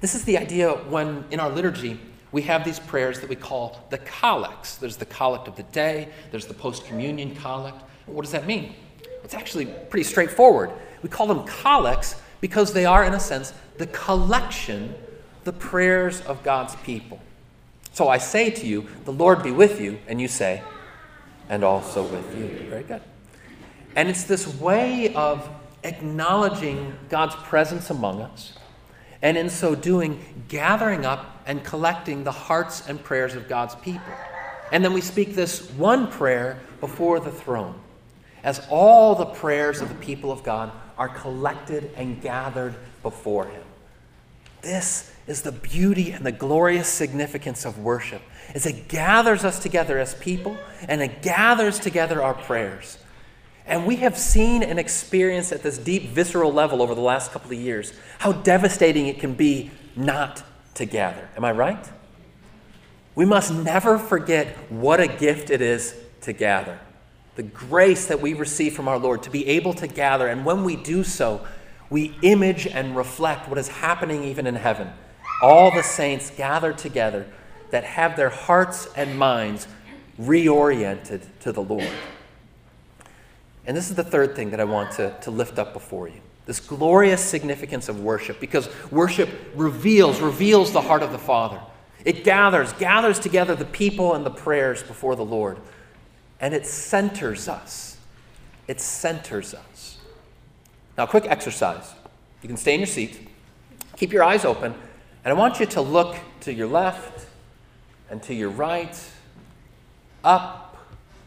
This 0.00 0.14
is 0.14 0.24
the 0.24 0.38
idea 0.38 0.70
when 0.72 1.24
in 1.30 1.40
our 1.40 1.50
liturgy 1.50 1.98
we 2.32 2.42
have 2.42 2.64
these 2.64 2.78
prayers 2.78 3.20
that 3.20 3.28
we 3.28 3.36
call 3.36 3.84
the 3.90 3.98
collects. 3.98 4.76
There's 4.76 4.96
the 4.96 5.06
collect 5.06 5.48
of 5.48 5.56
the 5.56 5.62
day, 5.64 6.08
there's 6.30 6.46
the 6.46 6.54
post 6.54 6.86
communion 6.86 7.34
collect. 7.34 7.82
What 8.06 8.22
does 8.22 8.32
that 8.32 8.46
mean? 8.46 8.74
It's 9.24 9.34
actually 9.34 9.66
pretty 9.66 10.04
straightforward. 10.04 10.70
We 11.02 11.08
call 11.08 11.26
them 11.26 11.44
collects 11.44 12.16
because 12.40 12.72
they 12.72 12.84
are, 12.84 13.04
in 13.04 13.14
a 13.14 13.20
sense, 13.20 13.52
the 13.78 13.86
collection, 13.88 14.94
the 15.44 15.52
prayers 15.52 16.20
of 16.22 16.42
God's 16.42 16.76
people. 16.76 17.20
So 17.92 18.08
I 18.08 18.18
say 18.18 18.50
to 18.50 18.66
you, 18.66 18.86
the 19.04 19.12
Lord 19.12 19.42
be 19.42 19.50
with 19.50 19.80
you, 19.80 19.98
and 20.06 20.20
you 20.20 20.28
say, 20.28 20.62
and 21.48 21.64
also 21.64 22.02
with 22.02 22.36
you. 22.36 22.68
Very 22.68 22.82
good. 22.82 23.00
And 23.96 24.10
it's 24.10 24.24
this 24.24 24.46
way 24.46 25.12
of 25.14 25.48
acknowledging 25.82 26.96
God's 27.08 27.34
presence 27.34 27.88
among 27.90 28.20
us, 28.20 28.52
and 29.22 29.38
in 29.38 29.48
so 29.48 29.74
doing, 29.74 30.22
gathering 30.48 31.06
up 31.06 31.42
and 31.46 31.64
collecting 31.64 32.22
the 32.22 32.30
hearts 32.30 32.86
and 32.86 33.02
prayers 33.02 33.34
of 33.34 33.48
God's 33.48 33.74
people. 33.76 34.12
And 34.70 34.84
then 34.84 34.92
we 34.92 35.00
speak 35.00 35.34
this 35.34 35.70
one 35.72 36.08
prayer 36.08 36.60
before 36.80 37.20
the 37.20 37.30
throne, 37.30 37.80
as 38.44 38.64
all 38.68 39.14
the 39.14 39.26
prayers 39.26 39.80
of 39.80 39.88
the 39.88 39.94
people 39.94 40.30
of 40.30 40.42
God 40.44 40.70
are 40.98 41.08
collected 41.08 41.90
and 41.96 42.20
gathered 42.20 42.74
before 43.02 43.46
Him. 43.46 43.62
This 44.60 45.10
is 45.26 45.42
the 45.42 45.52
beauty 45.52 46.10
and 46.10 46.24
the 46.24 46.32
glorious 46.32 46.88
significance 46.88 47.64
of 47.64 47.78
worship 47.78 48.22
is 48.54 48.64
it 48.64 48.88
gathers 48.88 49.44
us 49.44 49.58
together 49.58 49.98
as 49.98 50.14
people 50.14 50.56
and 50.88 51.02
it 51.02 51.20
gathers 51.20 51.80
together 51.80 52.22
our 52.22 52.34
prayers 52.34 52.98
and 53.66 53.86
we 53.86 53.96
have 53.96 54.16
seen 54.16 54.62
and 54.62 54.78
experienced 54.78 55.52
at 55.52 55.62
this 55.62 55.78
deep 55.78 56.04
visceral 56.04 56.52
level 56.52 56.82
over 56.82 56.94
the 56.94 57.00
last 57.00 57.32
couple 57.32 57.50
of 57.50 57.58
years 57.58 57.92
how 58.18 58.32
devastating 58.32 59.06
it 59.06 59.18
can 59.18 59.34
be 59.34 59.70
not 59.94 60.42
to 60.74 60.84
gather 60.84 61.28
am 61.36 61.44
i 61.44 61.50
right 61.50 61.90
we 63.14 63.24
must 63.24 63.52
never 63.52 63.98
forget 63.98 64.48
what 64.70 65.00
a 65.00 65.06
gift 65.06 65.50
it 65.50 65.60
is 65.60 65.94
to 66.20 66.32
gather 66.32 66.78
the 67.36 67.42
grace 67.42 68.06
that 68.06 68.20
we 68.20 68.34
receive 68.34 68.74
from 68.74 68.88
our 68.88 68.98
lord 68.98 69.22
to 69.22 69.30
be 69.30 69.46
able 69.46 69.72
to 69.72 69.86
gather 69.86 70.28
and 70.28 70.44
when 70.44 70.64
we 70.64 70.76
do 70.76 71.02
so 71.02 71.46
we 71.90 72.14
image 72.22 72.66
and 72.66 72.96
reflect 72.96 73.48
what 73.48 73.58
is 73.58 73.68
happening 73.68 74.24
even 74.24 74.46
in 74.46 74.56
heaven. 74.56 74.90
All 75.42 75.70
the 75.70 75.82
saints 75.82 76.30
gathered 76.30 76.78
together 76.78 77.26
that 77.70 77.84
have 77.84 78.16
their 78.16 78.30
hearts 78.30 78.88
and 78.96 79.18
minds 79.18 79.68
reoriented 80.18 81.22
to 81.40 81.52
the 81.52 81.62
Lord. 81.62 81.88
And 83.66 83.76
this 83.76 83.90
is 83.90 83.96
the 83.96 84.04
third 84.04 84.36
thing 84.36 84.50
that 84.50 84.60
I 84.60 84.64
want 84.64 84.92
to, 84.92 85.16
to 85.22 85.30
lift 85.30 85.58
up 85.58 85.72
before 85.72 86.08
you 86.08 86.20
this 86.46 86.60
glorious 86.60 87.22
significance 87.22 87.88
of 87.88 88.00
worship, 88.00 88.38
because 88.38 88.68
worship 88.92 89.28
reveals, 89.54 90.20
reveals 90.20 90.72
the 90.72 90.80
heart 90.80 91.02
of 91.02 91.10
the 91.10 91.18
Father. 91.18 91.60
It 92.04 92.22
gathers, 92.22 92.72
gathers 92.74 93.18
together 93.18 93.56
the 93.56 93.64
people 93.64 94.14
and 94.14 94.24
the 94.24 94.30
prayers 94.30 94.82
before 94.82 95.16
the 95.16 95.24
Lord, 95.24 95.58
and 96.40 96.54
it 96.54 96.64
centers 96.64 97.48
us. 97.48 97.98
It 98.68 98.80
centers 98.80 99.54
us. 99.54 99.98
Now, 100.96 101.06
quick 101.06 101.26
exercise. 101.26 101.92
You 102.42 102.48
can 102.48 102.56
stay 102.56 102.74
in 102.74 102.80
your 102.80 102.86
seat, 102.86 103.28
keep 103.96 104.12
your 104.12 104.22
eyes 104.22 104.44
open, 104.44 104.72
and 105.24 105.32
I 105.32 105.36
want 105.36 105.58
you 105.58 105.66
to 105.66 105.80
look 105.80 106.16
to 106.42 106.52
your 106.52 106.68
left 106.68 107.26
and 108.08 108.22
to 108.22 108.34
your 108.34 108.50
right, 108.50 108.96
up 110.22 110.76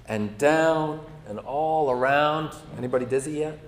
and 0.08 0.38
down 0.38 1.02
and 1.30 1.40
all 1.40 1.92
around. 1.92 2.54
Anybody 2.78 3.06
dizzy 3.06 3.34
yet? 3.34 3.60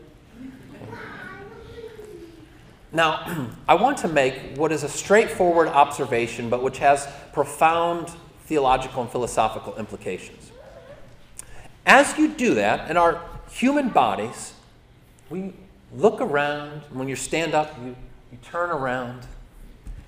Now, 2.91 3.49
I 3.67 3.75
want 3.75 3.99
to 3.99 4.07
make 4.07 4.57
what 4.57 4.71
is 4.71 4.83
a 4.83 4.89
straightforward 4.89 5.67
observation, 5.69 6.49
but 6.49 6.63
which 6.63 6.79
has 6.79 7.07
profound 7.31 8.11
theological 8.45 9.01
and 9.01 9.11
philosophical 9.11 9.75
implications. 9.77 10.51
As 11.85 12.17
you 12.17 12.29
do 12.33 12.55
that, 12.55 12.89
in 12.89 12.97
our 12.97 13.21
human 13.49 13.89
bodies, 13.89 14.53
we 15.29 15.53
look 15.93 16.19
around. 16.19 16.81
When 16.91 17.07
you 17.07 17.15
stand 17.15 17.53
up, 17.53 17.77
you, 17.83 17.95
you 18.31 18.37
turn 18.41 18.69
around. 18.69 19.25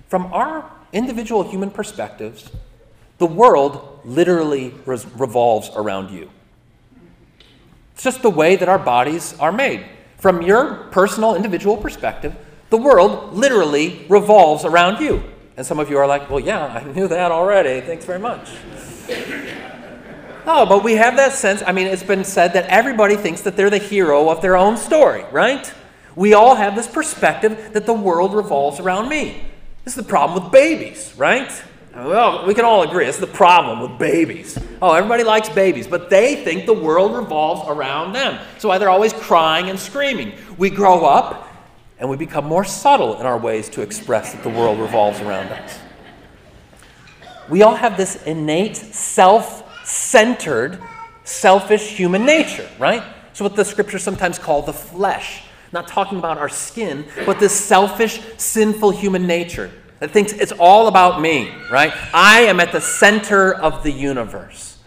From 0.08 0.26
our 0.32 0.70
individual 0.92 1.42
human 1.42 1.70
perspectives, 1.70 2.50
the 3.18 3.26
world 3.26 4.00
literally 4.04 4.74
revolves 4.86 5.70
around 5.74 6.10
you. 6.10 6.30
It's 7.94 8.02
just 8.02 8.22
the 8.22 8.30
way 8.30 8.56
that 8.56 8.68
our 8.68 8.78
bodies 8.78 9.34
are 9.38 9.52
made. 9.52 9.86
From 10.18 10.42
your 10.42 10.74
personal, 10.90 11.34
individual 11.34 11.76
perspective, 11.76 12.34
the 12.70 12.76
world 12.76 13.34
literally 13.34 14.04
revolves 14.08 14.64
around 14.64 15.00
you. 15.00 15.22
And 15.56 15.64
some 15.64 15.78
of 15.78 15.88
you 15.88 15.98
are 15.98 16.06
like, 16.06 16.28
well, 16.28 16.40
yeah, 16.40 16.66
I 16.66 16.84
knew 16.84 17.06
that 17.08 17.30
already. 17.30 17.80
Thanks 17.80 18.04
very 18.04 18.18
much. 18.18 18.50
Oh, 20.46 20.66
but 20.66 20.82
we 20.84 20.94
have 20.94 21.16
that 21.16 21.32
sense. 21.32 21.62
I 21.64 21.72
mean, 21.72 21.86
it's 21.86 22.02
been 22.02 22.24
said 22.24 22.52
that 22.54 22.66
everybody 22.66 23.16
thinks 23.16 23.42
that 23.42 23.56
they're 23.56 23.70
the 23.70 23.78
hero 23.78 24.28
of 24.28 24.42
their 24.42 24.56
own 24.56 24.76
story, 24.76 25.24
right? 25.30 25.72
We 26.16 26.34
all 26.34 26.54
have 26.54 26.74
this 26.74 26.88
perspective 26.88 27.72
that 27.72 27.86
the 27.86 27.94
world 27.94 28.34
revolves 28.34 28.80
around 28.80 29.08
me. 29.08 29.42
This 29.84 29.96
is 29.96 30.04
the 30.04 30.08
problem 30.08 30.42
with 30.42 30.52
babies, 30.52 31.14
right? 31.16 31.50
Well, 31.94 32.44
we 32.44 32.54
can 32.54 32.64
all 32.64 32.82
agree. 32.82 33.06
It's 33.06 33.18
the 33.18 33.26
problem 33.28 33.80
with 33.80 34.00
babies. 34.00 34.58
Oh, 34.82 34.94
everybody 34.94 35.22
likes 35.22 35.48
babies, 35.48 35.86
but 35.86 36.10
they 36.10 36.42
think 36.42 36.66
the 36.66 36.74
world 36.74 37.14
revolves 37.14 37.68
around 37.68 38.14
them. 38.14 38.44
So 38.58 38.68
why 38.68 38.78
they're 38.78 38.90
always 38.90 39.12
crying 39.12 39.70
and 39.70 39.78
screaming. 39.78 40.32
We 40.58 40.70
grow 40.70 41.04
up 41.04 41.48
and 42.00 42.10
we 42.10 42.16
become 42.16 42.46
more 42.46 42.64
subtle 42.64 43.20
in 43.20 43.26
our 43.26 43.38
ways 43.38 43.68
to 43.70 43.82
express 43.82 44.32
that 44.32 44.42
the 44.42 44.48
world 44.48 44.80
revolves 44.80 45.20
around 45.20 45.52
us. 45.52 45.78
We 47.48 47.62
all 47.62 47.76
have 47.76 47.96
this 47.96 48.20
innate 48.24 48.76
self 48.76 49.62
centered, 49.86 50.80
selfish 51.22 51.90
human 51.90 52.26
nature, 52.26 52.68
right? 52.80 53.04
So, 53.34 53.44
what 53.44 53.54
the 53.54 53.64
scriptures 53.64 54.02
sometimes 54.02 54.38
call 54.38 54.62
the 54.62 54.72
flesh. 54.72 55.44
Not 55.70 55.86
talking 55.86 56.18
about 56.18 56.38
our 56.38 56.48
skin, 56.48 57.04
but 57.26 57.38
this 57.38 57.52
selfish, 57.52 58.20
sinful 58.36 58.92
human 58.92 59.26
nature 59.26 59.70
that 60.00 60.10
thinks 60.10 60.32
it's 60.32 60.52
all 60.52 60.88
about 60.88 61.20
me, 61.20 61.52
right? 61.70 61.92
I 62.12 62.42
am 62.42 62.60
at 62.60 62.72
the 62.72 62.80
center 62.80 63.54
of 63.54 63.82
the 63.82 63.90
universe. 63.90 64.78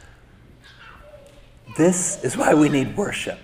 This 1.78 2.24
is 2.24 2.36
why 2.36 2.54
we 2.54 2.70
need 2.70 2.98
worship. 2.98 3.40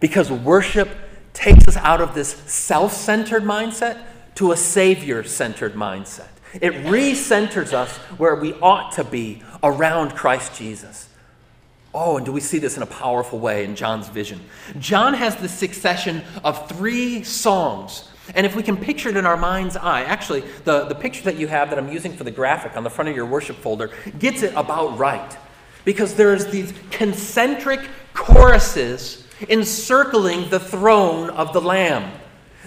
Because 0.00 0.30
worship 0.30 0.88
takes 1.32 1.66
us 1.66 1.76
out 1.76 2.00
of 2.00 2.14
this 2.14 2.28
self 2.28 2.92
centered 2.92 3.42
mindset 3.42 4.02
to 4.36 4.52
a 4.52 4.56
Savior 4.56 5.24
centered 5.24 5.74
mindset. 5.74 6.28
It 6.60 6.72
recenters 6.84 7.72
us 7.72 7.96
where 8.18 8.36
we 8.36 8.52
ought 8.54 8.92
to 8.92 9.04
be 9.04 9.42
around 9.62 10.14
Christ 10.14 10.56
Jesus. 10.56 11.08
Oh, 11.92 12.16
and 12.16 12.26
do 12.26 12.32
we 12.32 12.40
see 12.40 12.58
this 12.58 12.76
in 12.76 12.82
a 12.82 12.86
powerful 12.86 13.38
way 13.38 13.64
in 13.64 13.76
John's 13.76 14.08
vision? 14.08 14.40
John 14.78 15.14
has 15.14 15.36
the 15.36 15.48
succession 15.48 16.22
of 16.42 16.68
three 16.68 17.22
songs. 17.22 18.08
And 18.34 18.46
if 18.46 18.56
we 18.56 18.62
can 18.62 18.76
picture 18.76 19.10
it 19.10 19.16
in 19.16 19.26
our 19.26 19.36
mind's 19.36 19.76
eye, 19.76 20.02
actually, 20.02 20.42
the, 20.64 20.86
the 20.86 20.94
picture 20.94 21.24
that 21.24 21.36
you 21.36 21.46
have 21.46 21.70
that 21.70 21.78
I'm 21.78 21.92
using 21.92 22.12
for 22.14 22.24
the 22.24 22.30
graphic 22.30 22.76
on 22.76 22.84
the 22.84 22.90
front 22.90 23.10
of 23.10 23.16
your 23.16 23.26
worship 23.26 23.56
folder 23.56 23.90
gets 24.18 24.42
it 24.42 24.54
about 24.56 24.98
right. 24.98 25.36
Because 25.84 26.14
there's 26.14 26.46
these 26.46 26.72
concentric 26.90 27.80
choruses 28.14 29.26
encircling 29.48 30.48
the 30.48 30.60
throne 30.60 31.30
of 31.30 31.52
the 31.52 31.60
Lamb. 31.60 32.10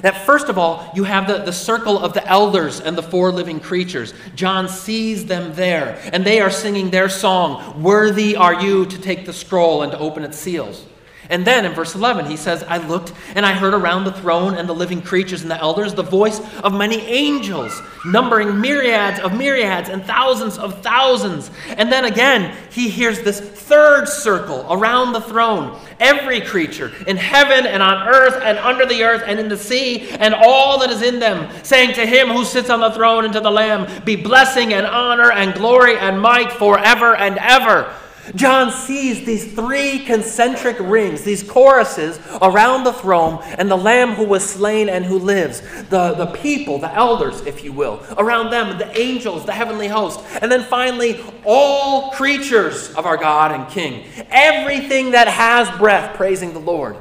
That 0.01 0.25
first 0.25 0.47
of 0.47 0.59
all, 0.59 0.91
you 0.93 1.05
have 1.05 1.27
the, 1.27 1.39
the 1.39 1.51
circle 1.51 1.97
of 1.97 2.13
the 2.13 2.25
elders 2.27 2.79
and 2.79 2.95
the 2.95 3.01
four 3.01 3.31
living 3.31 3.59
creatures. 3.59 4.13
John 4.35 4.69
sees 4.69 5.25
them 5.25 5.55
there, 5.55 5.99
and 6.13 6.23
they 6.23 6.39
are 6.39 6.51
singing 6.51 6.91
their 6.91 7.09
song, 7.09 7.81
Worthy 7.81 8.35
are 8.35 8.61
you 8.61 8.85
to 8.85 9.01
take 9.01 9.25
the 9.25 9.33
scroll 9.33 9.81
and 9.81 9.91
to 9.91 9.97
open 9.97 10.23
its 10.23 10.37
seals. 10.37 10.85
And 11.29 11.45
then 11.45 11.65
in 11.65 11.73
verse 11.73 11.95
11, 11.95 12.25
he 12.25 12.37
says, 12.37 12.63
I 12.63 12.77
looked 12.77 13.13
and 13.35 13.45
I 13.45 13.53
heard 13.53 13.73
around 13.73 14.05
the 14.05 14.11
throne 14.13 14.55
and 14.55 14.67
the 14.67 14.73
living 14.73 15.01
creatures 15.01 15.41
and 15.41 15.51
the 15.51 15.57
elders 15.57 15.93
the 15.93 16.03
voice 16.03 16.39
of 16.59 16.73
many 16.73 16.97
angels, 17.01 17.81
numbering 18.05 18.59
myriads 18.61 19.19
of 19.19 19.37
myriads 19.37 19.89
and 19.89 20.03
thousands 20.05 20.57
of 20.57 20.81
thousands. 20.81 21.51
And 21.69 21.91
then 21.91 22.05
again, 22.05 22.55
he 22.71 22.89
hears 22.89 23.21
this 23.21 23.39
third 23.39 24.07
circle 24.07 24.65
around 24.69 25.13
the 25.13 25.21
throne. 25.21 25.79
Every 25.99 26.41
creature 26.41 26.91
in 27.07 27.17
heaven 27.17 27.65
and 27.65 27.81
on 27.83 28.07
earth 28.07 28.41
and 28.43 28.57
under 28.59 28.85
the 28.85 29.03
earth 29.03 29.23
and 29.25 29.39
in 29.39 29.49
the 29.49 29.57
sea 29.57 30.09
and 30.11 30.33
all 30.33 30.79
that 30.79 30.91
is 30.91 31.01
in 31.01 31.19
them, 31.19 31.51
saying 31.63 31.93
to 31.95 32.05
him 32.05 32.29
who 32.29 32.45
sits 32.45 32.69
on 32.69 32.79
the 32.79 32.91
throne 32.91 33.25
and 33.25 33.33
to 33.33 33.39
the 33.41 33.51
Lamb, 33.51 34.03
Be 34.05 34.15
blessing 34.15 34.73
and 34.73 34.85
honor 34.85 35.31
and 35.31 35.53
glory 35.53 35.97
and 35.97 36.21
might 36.21 36.51
forever 36.51 37.15
and 37.15 37.37
ever. 37.39 37.93
John 38.35 38.71
sees 38.71 39.25
these 39.25 39.53
three 39.53 39.99
concentric 39.99 40.77
rings, 40.79 41.23
these 41.23 41.43
choruses 41.43 42.19
around 42.41 42.83
the 42.83 42.93
throne, 42.93 43.41
and 43.57 43.69
the 43.71 43.77
Lamb 43.77 44.11
who 44.11 44.25
was 44.25 44.47
slain 44.47 44.89
and 44.89 45.05
who 45.05 45.17
lives. 45.17 45.61
The, 45.89 46.13
the 46.13 46.27
people, 46.27 46.79
the 46.79 46.93
elders, 46.93 47.41
if 47.41 47.63
you 47.63 47.71
will, 47.71 48.03
around 48.17 48.49
them, 48.49 48.77
the 48.77 48.97
angels, 48.99 49.45
the 49.45 49.53
heavenly 49.53 49.87
host. 49.87 50.19
And 50.41 50.51
then 50.51 50.63
finally, 50.63 51.23
all 51.45 52.11
creatures 52.11 52.93
of 52.95 53.05
our 53.05 53.17
God 53.17 53.51
and 53.51 53.67
King. 53.69 54.05
Everything 54.29 55.11
that 55.11 55.27
has 55.27 55.69
breath 55.77 56.15
praising 56.15 56.53
the 56.53 56.59
Lord. 56.59 56.97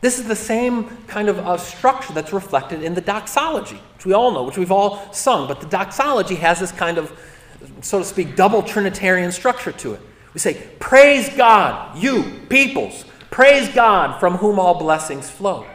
This 0.00 0.18
is 0.18 0.26
the 0.26 0.36
same 0.36 0.98
kind 1.06 1.28
of 1.28 1.38
uh, 1.38 1.56
structure 1.56 2.12
that's 2.12 2.32
reflected 2.32 2.82
in 2.82 2.94
the 2.94 3.00
doxology, 3.00 3.80
which 3.94 4.04
we 4.04 4.12
all 4.12 4.32
know, 4.32 4.42
which 4.42 4.58
we've 4.58 4.72
all 4.72 5.12
sung. 5.14 5.48
But 5.48 5.60
the 5.60 5.66
doxology 5.66 6.34
has 6.34 6.60
this 6.60 6.72
kind 6.72 6.98
of, 6.98 7.10
so 7.80 8.00
to 8.00 8.04
speak, 8.04 8.36
double 8.36 8.62
Trinitarian 8.62 9.32
structure 9.32 9.72
to 9.72 9.94
it. 9.94 10.00
We 10.34 10.40
say, 10.40 10.60
Praise 10.80 11.30
God, 11.30 11.96
you 11.96 12.40
peoples. 12.48 13.04
Praise 13.30 13.68
God 13.68 14.20
from 14.20 14.34
whom 14.36 14.58
all 14.58 14.78
blessings 14.78 15.30
flow. 15.30 15.66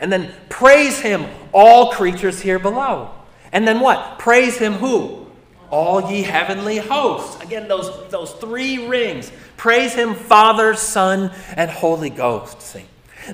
And 0.00 0.12
then 0.12 0.32
praise 0.48 1.00
Him, 1.00 1.26
all 1.52 1.92
creatures 1.92 2.40
here 2.40 2.58
below. 2.58 3.10
And 3.52 3.66
then 3.66 3.80
what? 3.80 4.18
Praise 4.18 4.58
Him 4.58 4.74
who? 4.74 5.26
All 5.70 6.10
ye 6.10 6.22
heavenly 6.22 6.78
hosts. 6.78 7.42
Again, 7.42 7.68
those, 7.68 8.08
those 8.10 8.32
three 8.32 8.86
rings. 8.86 9.32
Praise 9.56 9.94
Him, 9.94 10.14
Father, 10.14 10.74
Son, 10.74 11.32
and 11.56 11.70
Holy 11.70 12.10
Ghost. 12.10 12.60
See? 12.60 12.84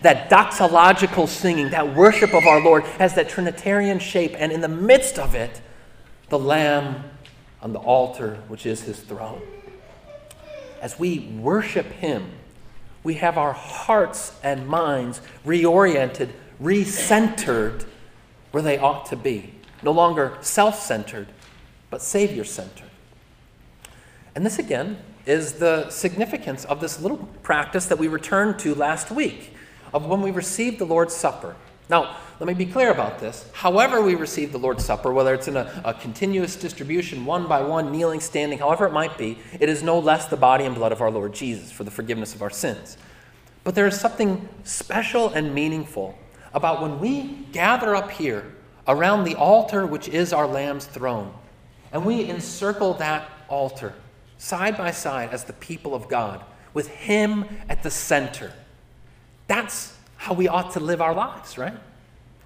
That 0.02 0.28
doxological 0.28 1.26
singing, 1.26 1.70
that 1.70 1.94
worship 1.96 2.34
of 2.34 2.46
our 2.46 2.60
Lord 2.60 2.84
has 2.98 3.14
that 3.14 3.30
Trinitarian 3.30 3.98
shape, 3.98 4.34
and 4.36 4.52
in 4.52 4.60
the 4.60 4.68
midst 4.68 5.18
of 5.18 5.34
it, 5.34 5.62
the 6.28 6.38
Lamb 6.38 7.04
on 7.62 7.72
the 7.72 7.78
altar, 7.78 8.36
which 8.48 8.66
is 8.66 8.82
His 8.82 9.00
throne 9.00 9.40
as 10.80 10.98
we 10.98 11.18
worship 11.18 11.86
Him, 11.86 12.30
we 13.02 13.14
have 13.14 13.38
our 13.38 13.52
hearts 13.52 14.38
and 14.42 14.66
minds 14.66 15.20
reoriented, 15.46 16.30
recentered 16.60 17.84
where 18.50 18.62
they 18.62 18.78
ought 18.78 19.06
to 19.06 19.16
be. 19.16 19.54
No 19.82 19.92
longer 19.92 20.36
self 20.40 20.80
centered, 20.80 21.28
but 21.90 22.02
Savior 22.02 22.44
centered. 22.44 22.90
And 24.34 24.44
this, 24.44 24.58
again, 24.58 24.98
is 25.26 25.54
the 25.54 25.90
significance 25.90 26.64
of 26.64 26.80
this 26.80 27.00
little 27.00 27.28
practice 27.42 27.86
that 27.86 27.98
we 27.98 28.08
returned 28.08 28.58
to 28.60 28.74
last 28.74 29.10
week 29.10 29.54
of 29.92 30.06
when 30.06 30.22
we 30.22 30.30
received 30.30 30.78
the 30.78 30.86
Lord's 30.86 31.14
Supper. 31.14 31.54
Now, 31.88 32.16
let 32.38 32.46
me 32.46 32.54
be 32.54 32.70
clear 32.70 32.90
about 32.90 33.18
this. 33.18 33.48
However, 33.52 34.00
we 34.00 34.14
receive 34.14 34.52
the 34.52 34.58
Lord's 34.58 34.84
Supper, 34.84 35.12
whether 35.12 35.34
it's 35.34 35.48
in 35.48 35.56
a, 35.56 35.82
a, 35.84 35.94
continuous 35.94 36.54
distribution, 36.54 37.24
one 37.24 37.48
by 37.48 37.62
one, 37.62 37.90
kneeling, 37.90 38.20
standing, 38.20 38.58
however 38.58 38.86
it 38.86 38.92
might 38.92 39.18
be, 39.18 39.38
it 39.58 39.68
is 39.68 39.82
no 39.82 39.98
less 39.98 40.26
the 40.26 40.36
body 40.36 40.64
and 40.64 40.74
blood 40.74 40.92
of 40.92 41.00
our 41.00 41.10
Lord 41.10 41.32
Jesus 41.32 41.72
for 41.72 41.84
the 41.84 41.90
forgiveness 41.90 42.34
of 42.34 42.42
our 42.42 42.50
sins. 42.50 42.96
But 43.64 43.74
there 43.74 43.86
is 43.86 43.98
something 43.98 44.48
special 44.62 45.30
and 45.30 45.54
meaningful 45.54 46.16
about 46.54 46.80
when 46.80 47.00
we 47.00 47.46
gather 47.52 47.96
up 47.96 48.10
here 48.10 48.54
around 48.86 49.24
the 49.24 49.34
altar, 49.34 49.84
which 49.84 50.08
is 50.08 50.32
our 50.32 50.46
Lamb's 50.46 50.86
throne, 50.86 51.34
and 51.92 52.04
we 52.04 52.28
encircle 52.30 52.94
that 52.94 53.28
altar 53.48 53.94
side 54.38 54.76
by 54.76 54.92
side 54.92 55.30
as 55.32 55.44
the 55.44 55.52
people 55.54 55.94
of 55.94 56.08
God, 56.08 56.44
with 56.72 56.88
Him 56.88 57.44
at 57.68 57.82
the 57.82 57.90
center. 57.90 58.52
That's 59.48 59.97
how 60.18 60.34
we 60.34 60.46
ought 60.46 60.72
to 60.72 60.80
live 60.80 61.00
our 61.00 61.14
lives, 61.14 61.56
right? 61.56 61.74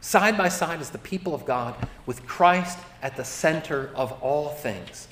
side 0.02 0.36
by 0.36 0.48
side 0.48 0.80
as 0.80 0.90
the 0.90 0.98
people 0.98 1.34
of 1.34 1.46
God, 1.46 1.74
with 2.04 2.26
Christ 2.26 2.78
at 3.02 3.16
the 3.16 3.24
center 3.24 3.90
of 3.94 4.12
all 4.20 4.50
things. 4.50 5.08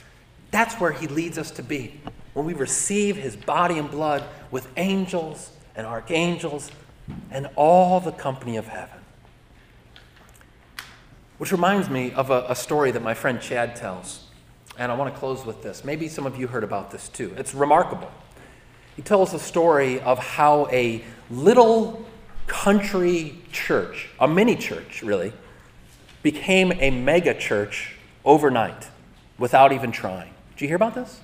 That's 0.51 0.75
where 0.75 0.93
he 0.93 1.07
leads 1.07 1.39
us 1.39 1.51
to 1.53 1.63
be. 1.63 2.01
When 2.35 2.45
we 2.45 2.53
receive 2.53 3.17
his 3.17 3.37
body 3.37 3.79
and 3.79 3.91
blood 3.91 4.25
with 4.51 4.69
angels 4.77 5.51
and 5.75 5.87
archangels 5.87 6.71
and 7.31 7.49
all 7.57 8.01
the 8.01 8.13
company 8.13 8.57
of 8.57 8.67
heaven. 8.67 8.99
Which 11.39 11.53
reminds 11.53 11.89
me 11.89 12.13
of 12.13 12.31
a, 12.31 12.47
a 12.49 12.57
story 12.57 12.91
that 12.91 13.03
my 13.03 13.15
friend 13.15 13.41
Chad 13.41 13.77
tells. 13.77 14.25
And 14.77 14.91
I 14.91 14.97
want 14.97 15.13
to 15.13 15.19
close 15.19 15.47
with 15.47 15.63
this. 15.63 15.85
Maybe 15.85 16.09
some 16.09 16.27
of 16.27 16.39
you 16.39 16.49
heard 16.49 16.65
about 16.65 16.91
this 16.91 17.09
too. 17.09 17.33
It's 17.37 17.55
remarkable. 17.55 18.11
He 18.97 19.03
tells 19.03 19.33
a 19.35 19.39
story 19.39 20.01
of 20.01 20.19
how 20.19 20.67
a 20.73 21.05
little 21.31 22.05
country 22.51 23.39
church, 23.53 24.09
a 24.19 24.27
mini 24.27 24.57
church 24.57 25.05
really, 25.05 25.33
became 26.25 26.73
a 26.81 26.91
mega 26.91 27.33
church 27.33 27.95
overnight 28.25 28.89
without 29.39 29.73
even 29.73 29.93
trying. 29.93 30.33
Did 30.51 30.63
you 30.63 30.67
hear 30.67 30.77
about 30.77 30.97
this? 30.97 31.21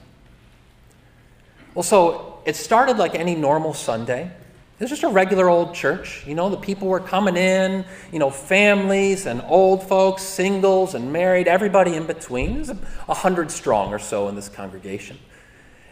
Well, 1.74 1.82
so 1.82 2.38
it 2.46 2.54
started 2.54 2.96
like 2.96 3.16
any 3.16 3.34
normal 3.34 3.74
Sunday. 3.74 4.30
It 4.78 4.80
was 4.80 4.88
just 4.88 5.02
a 5.02 5.08
regular 5.08 5.48
old 5.48 5.74
church. 5.74 6.24
You 6.28 6.36
know, 6.36 6.48
the 6.48 6.58
people 6.58 6.86
were 6.86 7.00
coming 7.00 7.36
in, 7.36 7.84
you 8.12 8.20
know, 8.20 8.30
families 8.30 9.26
and 9.26 9.42
old 9.48 9.82
folks, 9.88 10.22
singles 10.22 10.94
and 10.94 11.12
married, 11.12 11.48
everybody 11.48 11.96
in 11.96 12.06
between. 12.06 12.60
Was 12.60 12.70
a 12.70 13.14
hundred 13.14 13.50
strong 13.50 13.92
or 13.92 13.98
so 13.98 14.28
in 14.28 14.36
this 14.36 14.48
congregation 14.48 15.18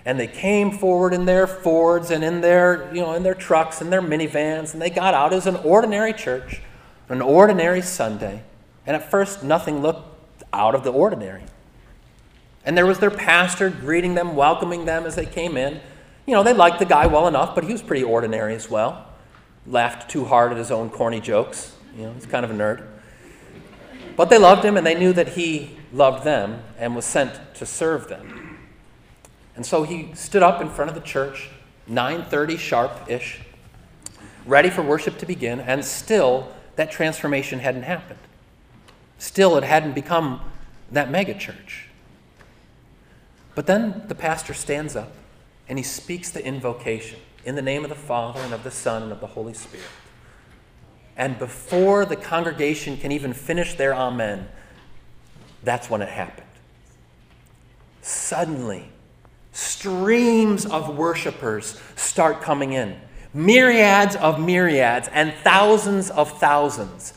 and 0.04 0.20
they 0.20 0.26
came 0.26 0.70
forward 0.70 1.14
in 1.14 1.24
their 1.24 1.46
Fords 1.46 2.10
and 2.10 2.22
in 2.22 2.40
their, 2.40 2.92
you 2.94 3.00
know, 3.00 3.14
in 3.14 3.22
their 3.22 3.34
trucks 3.34 3.80
and 3.80 3.92
their 3.92 4.02
minivans, 4.02 4.72
and 4.72 4.82
they 4.82 4.90
got 4.90 5.14
out 5.14 5.32
as 5.32 5.46
an 5.46 5.56
ordinary 5.56 6.12
church, 6.12 6.60
an 7.08 7.22
ordinary 7.22 7.80
Sunday. 7.80 8.42
And 8.86 8.94
at 8.94 9.10
first, 9.10 9.42
nothing 9.42 9.80
looked 9.80 10.42
out 10.52 10.74
of 10.74 10.84
the 10.84 10.92
ordinary. 10.92 11.44
And 12.66 12.76
there 12.76 12.86
was 12.86 12.98
their 12.98 13.10
pastor 13.10 13.70
greeting 13.70 14.14
them, 14.14 14.36
welcoming 14.36 14.84
them 14.84 15.04
as 15.06 15.14
they 15.14 15.26
came 15.26 15.56
in. 15.56 15.80
You 16.26 16.34
know, 16.34 16.42
they 16.42 16.52
liked 16.52 16.78
the 16.78 16.86
guy 16.86 17.06
well 17.06 17.26
enough, 17.26 17.54
but 17.54 17.64
he 17.64 17.72
was 17.72 17.82
pretty 17.82 18.04
ordinary 18.04 18.54
as 18.54 18.70
well. 18.70 19.06
Laughed 19.66 20.10
too 20.10 20.24
hard 20.26 20.52
at 20.52 20.58
his 20.58 20.70
own 20.70 20.90
corny 20.90 21.20
jokes. 21.20 21.74
You 21.96 22.04
know, 22.04 22.12
he's 22.12 22.26
kind 22.26 22.44
of 22.44 22.50
a 22.50 22.54
nerd. 22.54 22.86
But 24.16 24.30
they 24.30 24.38
loved 24.38 24.64
him, 24.64 24.76
and 24.76 24.86
they 24.86 24.94
knew 24.94 25.12
that 25.14 25.28
he 25.28 25.78
loved 25.92 26.24
them 26.24 26.62
and 26.78 26.94
was 26.94 27.04
sent 27.04 27.54
to 27.56 27.66
serve 27.66 28.08
them. 28.08 28.43
And 29.56 29.64
so 29.64 29.84
he 29.84 30.14
stood 30.14 30.42
up 30.42 30.60
in 30.60 30.68
front 30.68 30.88
of 30.88 30.94
the 30.94 31.00
church, 31.00 31.50
9:30 31.88 32.58
sharp-ish, 32.58 33.40
ready 34.46 34.70
for 34.70 34.82
worship 34.82 35.18
to 35.18 35.26
begin, 35.26 35.60
and 35.60 35.84
still 35.84 36.48
that 36.76 36.90
transformation 36.90 37.60
hadn't 37.60 37.84
happened. 37.84 38.18
Still 39.18 39.56
it 39.56 39.64
hadn't 39.64 39.94
become 39.94 40.40
that 40.90 41.10
mega 41.10 41.34
church. 41.34 41.88
But 43.54 43.66
then 43.66 44.04
the 44.08 44.14
pastor 44.14 44.54
stands 44.54 44.96
up 44.96 45.12
and 45.68 45.78
he 45.78 45.84
speaks 45.84 46.30
the 46.30 46.44
invocation 46.44 47.20
in 47.44 47.54
the 47.54 47.62
name 47.62 47.84
of 47.84 47.90
the 47.90 47.96
Father 47.96 48.40
and 48.40 48.52
of 48.52 48.64
the 48.64 48.70
Son 48.70 49.04
and 49.04 49.12
of 49.12 49.20
the 49.20 49.28
Holy 49.28 49.54
Spirit. 49.54 49.86
And 51.16 51.38
before 51.38 52.04
the 52.04 52.16
congregation 52.16 52.96
can 52.96 53.12
even 53.12 53.32
finish 53.32 53.74
their 53.74 53.94
amen, 53.94 54.48
that's 55.62 55.88
when 55.88 56.02
it 56.02 56.08
happened. 56.08 56.46
Suddenly, 58.02 58.90
streams 59.54 60.66
of 60.66 60.96
worshipers 60.96 61.80
start 61.94 62.42
coming 62.42 62.72
in. 62.72 63.00
Myriads 63.32 64.16
of 64.16 64.38
myriads 64.38 65.08
and 65.12 65.32
thousands 65.42 66.10
of 66.10 66.38
thousands. 66.38 67.14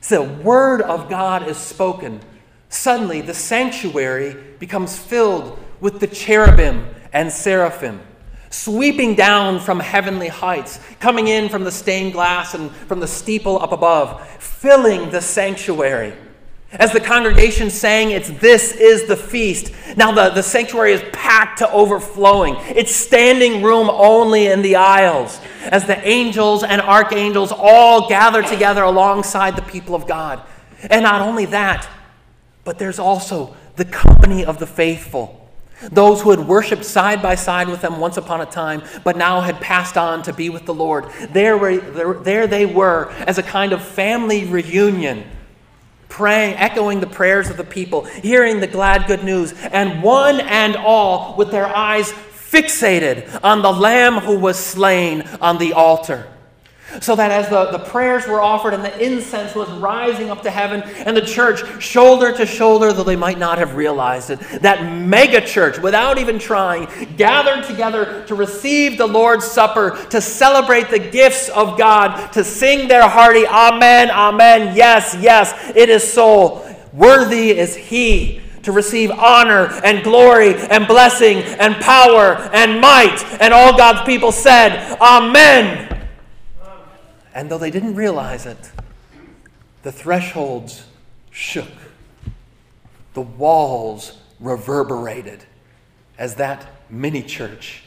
So 0.00 0.26
the 0.26 0.32
word 0.42 0.82
of 0.82 1.08
God 1.08 1.48
is 1.48 1.56
spoken. 1.56 2.20
Suddenly, 2.68 3.22
the 3.22 3.34
sanctuary 3.34 4.36
becomes 4.58 4.98
filled 4.98 5.58
with 5.80 6.00
the 6.00 6.06
cherubim 6.06 6.86
and 7.12 7.32
seraphim, 7.32 8.00
sweeping 8.50 9.14
down 9.14 9.60
from 9.60 9.80
heavenly 9.80 10.28
heights, 10.28 10.80
coming 10.98 11.28
in 11.28 11.48
from 11.48 11.64
the 11.64 11.72
stained 11.72 12.12
glass 12.12 12.54
and 12.54 12.70
from 12.72 13.00
the 13.00 13.06
steeple 13.06 13.60
up 13.62 13.72
above, 13.72 14.28
filling 14.38 15.10
the 15.10 15.20
sanctuary. 15.20 16.12
As 16.72 16.92
the 16.92 17.00
congregation 17.00 17.70
sang, 17.70 18.10
it's 18.10 18.28
this 18.28 18.72
is 18.72 19.04
the 19.04 19.16
feast. 19.16 19.72
Now 19.96 20.12
the, 20.12 20.28
the 20.30 20.42
sanctuary 20.42 20.92
is 20.92 21.02
packed 21.12 21.58
to 21.60 21.70
overflowing. 21.72 22.56
It's 22.58 22.94
standing 22.94 23.62
room 23.62 23.88
only 23.90 24.48
in 24.48 24.60
the 24.60 24.76
aisles 24.76 25.40
as 25.62 25.86
the 25.86 25.98
angels 26.06 26.64
and 26.64 26.82
archangels 26.82 27.52
all 27.56 28.08
gather 28.08 28.42
together 28.42 28.82
alongside 28.82 29.56
the 29.56 29.62
people 29.62 29.94
of 29.94 30.06
God. 30.06 30.42
And 30.90 31.02
not 31.02 31.22
only 31.22 31.46
that, 31.46 31.88
but 32.64 32.78
there's 32.78 32.98
also 32.98 33.56
the 33.76 33.86
company 33.86 34.44
of 34.44 34.58
the 34.58 34.66
faithful. 34.66 35.48
Those 35.90 36.20
who 36.20 36.30
had 36.30 36.40
worshiped 36.40 36.84
side 36.84 37.22
by 37.22 37.36
side 37.36 37.68
with 37.68 37.80
them 37.80 37.98
once 37.98 38.18
upon 38.18 38.42
a 38.42 38.46
time, 38.46 38.82
but 39.04 39.16
now 39.16 39.40
had 39.40 39.60
passed 39.60 39.96
on 39.96 40.22
to 40.24 40.34
be 40.34 40.50
with 40.50 40.66
the 40.66 40.74
Lord. 40.74 41.06
There, 41.30 41.56
were, 41.56 41.78
there, 41.78 42.14
there 42.14 42.46
they 42.46 42.66
were 42.66 43.10
as 43.26 43.38
a 43.38 43.42
kind 43.42 43.72
of 43.72 43.82
family 43.82 44.44
reunion, 44.44 45.24
praying, 46.08 46.54
echoing 46.56 47.00
the 47.00 47.06
prayers 47.06 47.50
of 47.50 47.56
the 47.56 47.64
people, 47.64 48.04
hearing 48.04 48.60
the 48.60 48.66
glad 48.66 49.06
good 49.06 49.24
news, 49.24 49.52
and 49.72 50.02
one 50.02 50.40
and 50.40 50.76
all 50.76 51.36
with 51.36 51.50
their 51.50 51.66
eyes 51.66 52.12
fixated 52.12 53.40
on 53.44 53.62
the 53.62 53.72
Lamb 53.72 54.14
who 54.14 54.38
was 54.38 54.58
slain 54.58 55.22
on 55.40 55.58
the 55.58 55.74
altar. 55.74 56.26
So 57.00 57.14
that 57.16 57.30
as 57.30 57.48
the, 57.48 57.70
the 57.70 57.78
prayers 57.78 58.26
were 58.26 58.40
offered 58.40 58.72
and 58.72 58.82
the 58.82 59.04
incense 59.04 59.54
was 59.54 59.70
rising 59.72 60.30
up 60.30 60.42
to 60.42 60.50
heaven, 60.50 60.82
and 60.82 61.16
the 61.16 61.22
church, 61.22 61.82
shoulder 61.82 62.32
to 62.36 62.46
shoulder, 62.46 62.92
though 62.92 63.04
they 63.04 63.16
might 63.16 63.38
not 63.38 63.58
have 63.58 63.76
realized 63.76 64.30
it, 64.30 64.40
that 64.62 64.92
mega 64.92 65.40
church, 65.40 65.78
without 65.78 66.18
even 66.18 66.38
trying, 66.38 66.88
gathered 67.16 67.64
together 67.64 68.24
to 68.26 68.34
receive 68.34 68.96
the 68.96 69.06
Lord's 69.06 69.44
Supper, 69.44 70.02
to 70.10 70.20
celebrate 70.20 70.88
the 70.88 70.98
gifts 70.98 71.48
of 71.50 71.76
God, 71.76 72.32
to 72.32 72.42
sing 72.42 72.88
their 72.88 73.08
hearty 73.08 73.46
Amen, 73.46 74.10
Amen, 74.10 74.74
yes, 74.74 75.16
yes, 75.20 75.72
it 75.76 75.88
is 75.88 76.10
so. 76.10 76.64
Worthy 76.92 77.50
is 77.50 77.76
He 77.76 78.40
to 78.62 78.72
receive 78.72 79.10
honor 79.10 79.66
and 79.84 80.02
glory 80.02 80.54
and 80.54 80.86
blessing 80.86 81.38
and 81.38 81.74
power 81.76 82.34
and 82.52 82.80
might. 82.80 83.22
And 83.40 83.54
all 83.54 83.76
God's 83.76 84.02
people 84.02 84.32
said, 84.32 84.98
Amen. 85.00 85.87
And 87.38 87.48
though 87.48 87.58
they 87.58 87.70
didn't 87.70 87.94
realize 87.94 88.46
it, 88.46 88.72
the 89.84 89.92
thresholds 89.92 90.82
shook, 91.30 91.70
the 93.14 93.20
walls 93.20 94.18
reverberated 94.40 95.44
as 96.18 96.34
that 96.34 96.66
mini 96.90 97.22
church 97.22 97.84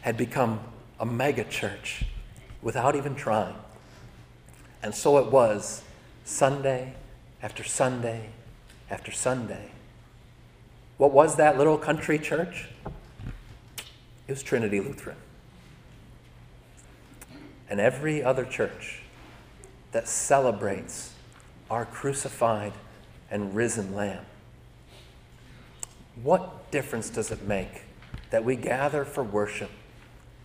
had 0.00 0.16
become 0.16 0.58
a 0.98 1.04
mega 1.04 1.44
church 1.44 2.06
without 2.62 2.96
even 2.96 3.14
trying. 3.14 3.56
And 4.82 4.94
so 4.94 5.18
it 5.18 5.30
was 5.30 5.82
Sunday 6.24 6.94
after 7.42 7.64
Sunday 7.64 8.30
after 8.90 9.12
Sunday. 9.12 9.70
What 10.96 11.12
was 11.12 11.36
that 11.36 11.58
little 11.58 11.76
country 11.76 12.18
church? 12.18 12.70
It 12.86 14.32
was 14.32 14.42
Trinity 14.42 14.80
Lutheran 14.80 15.18
and 17.72 17.80
every 17.80 18.22
other 18.22 18.44
church 18.44 19.00
that 19.92 20.06
celebrates 20.06 21.14
our 21.70 21.86
crucified 21.86 22.74
and 23.30 23.56
risen 23.56 23.94
Lamb. 23.94 24.26
What 26.22 26.70
difference 26.70 27.08
does 27.08 27.30
it 27.30 27.48
make 27.48 27.84
that 28.28 28.44
we 28.44 28.56
gather 28.56 29.06
for 29.06 29.24
worship? 29.24 29.70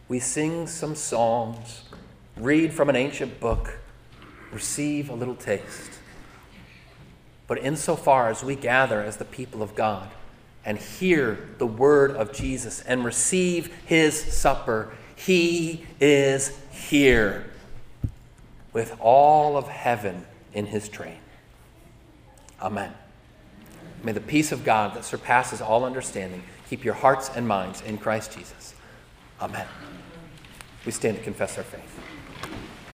We 0.08 0.20
sing 0.20 0.68
some 0.68 0.96
songs, 0.96 1.84
read 2.38 2.72
from 2.72 2.88
an 2.88 2.96
ancient 2.96 3.42
book, 3.42 3.78
receive 4.54 5.10
a 5.10 5.14
little 5.14 5.36
taste. 5.36 6.00
But 7.46 7.58
insofar 7.58 8.30
as 8.30 8.42
we 8.42 8.56
gather 8.56 9.02
as 9.02 9.18
the 9.18 9.26
people 9.26 9.62
of 9.62 9.76
God 9.76 10.08
and 10.64 10.78
hear 10.78 11.50
the 11.58 11.68
word 11.68 12.12
of 12.12 12.32
Jesus 12.32 12.80
and 12.84 13.04
receive 13.04 13.68
his 13.86 14.18
supper, 14.18 14.94
he 15.18 15.86
is 16.00 16.56
here 16.72 17.50
with 18.72 18.96
all 19.02 19.58
of 19.58 19.68
heaven 19.68 20.26
in 20.54 20.68
his 20.68 20.88
train. 20.88 21.18
Amen. 22.62 22.94
May 24.04 24.12
the 24.12 24.22
peace 24.22 24.52
of 24.52 24.64
God 24.64 24.96
that 24.96 25.04
surpasses 25.04 25.60
all 25.60 25.84
understanding 25.84 26.44
keep 26.70 26.86
your 26.86 26.94
hearts 26.94 27.30
and 27.36 27.48
minds 27.48 27.82
in 27.82 27.98
Christ 27.98 28.38
Jesus. 28.38 28.76
Amen. 29.42 29.68
We 30.86 30.92
stand 30.92 31.18
to 31.18 31.24
confess 31.24 31.58
our 31.58 31.64
faith. 31.64 32.00